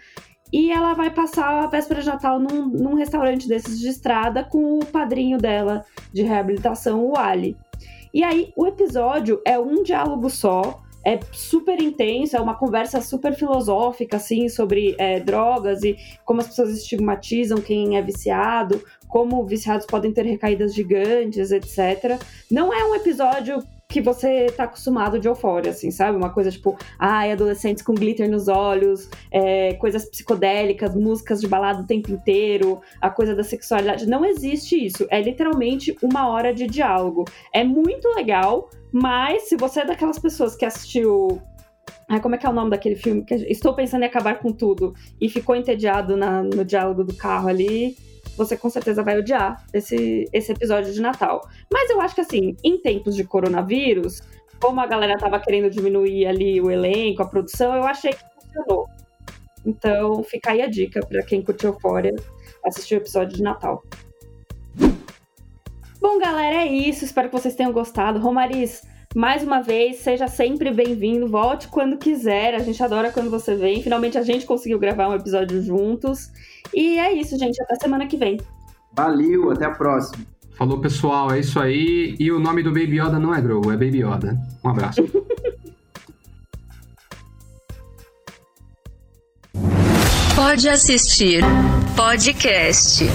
[0.51, 4.80] E ela vai passar a véspera de Natal num, num restaurante desses de estrada com
[4.80, 7.57] o padrinho dela de reabilitação, o Ali.
[8.13, 13.36] E aí, o episódio é um diálogo só, é super intenso, é uma conversa super
[13.36, 15.95] filosófica, assim, sobre é, drogas e
[16.26, 22.20] como as pessoas estigmatizam quem é viciado, como viciados podem ter recaídas gigantes, etc.
[22.49, 26.17] Não é um episódio que você tá acostumado de eufória, assim, sabe?
[26.17, 31.81] Uma coisa tipo, ai, adolescentes com glitter nos olhos, é, coisas psicodélicas, músicas de balada
[31.81, 34.07] o tempo inteiro, a coisa da sexualidade.
[34.07, 35.05] Não existe isso.
[35.09, 37.25] É literalmente uma hora de diálogo.
[37.53, 41.41] É muito legal, mas se você é daquelas pessoas que assistiu.
[42.09, 43.25] Ai, como é que é o nome daquele filme?
[43.47, 44.93] Estou pensando em acabar com tudo.
[45.21, 47.95] E ficou entediado na- no diálogo do carro ali
[48.38, 51.41] você com certeza vai odiar esse, esse episódio de Natal.
[51.71, 54.21] Mas eu acho que, assim, em tempos de coronavírus,
[54.59, 58.88] como a galera tava querendo diminuir ali o elenco, a produção, eu achei que funcionou.
[59.65, 62.15] Então fica aí a dica para quem curtiu Euphoria
[62.63, 63.83] assistir o episódio de Natal.
[65.99, 67.03] Bom, galera, é isso.
[67.03, 68.19] Espero que vocês tenham gostado.
[68.19, 68.83] Romariz,
[69.16, 71.30] mais uma vez, seja sempre bem-vindo.
[71.30, 72.53] Volte quando quiser.
[72.53, 73.82] A gente adora quando você vem.
[73.82, 76.30] Finalmente a gente conseguiu gravar um episódio juntos.
[76.74, 77.61] E é isso, gente.
[77.63, 78.41] Até semana que vem.
[78.93, 80.26] Valeu, até a próxima.
[80.57, 81.32] Falou, pessoal.
[81.32, 82.18] É isso aí.
[82.20, 84.38] E o nome do Baby Yoda não é Grow, é Baby Yoda.
[84.61, 85.01] Um abraço.
[90.36, 91.41] Pode assistir
[91.95, 93.05] podcast.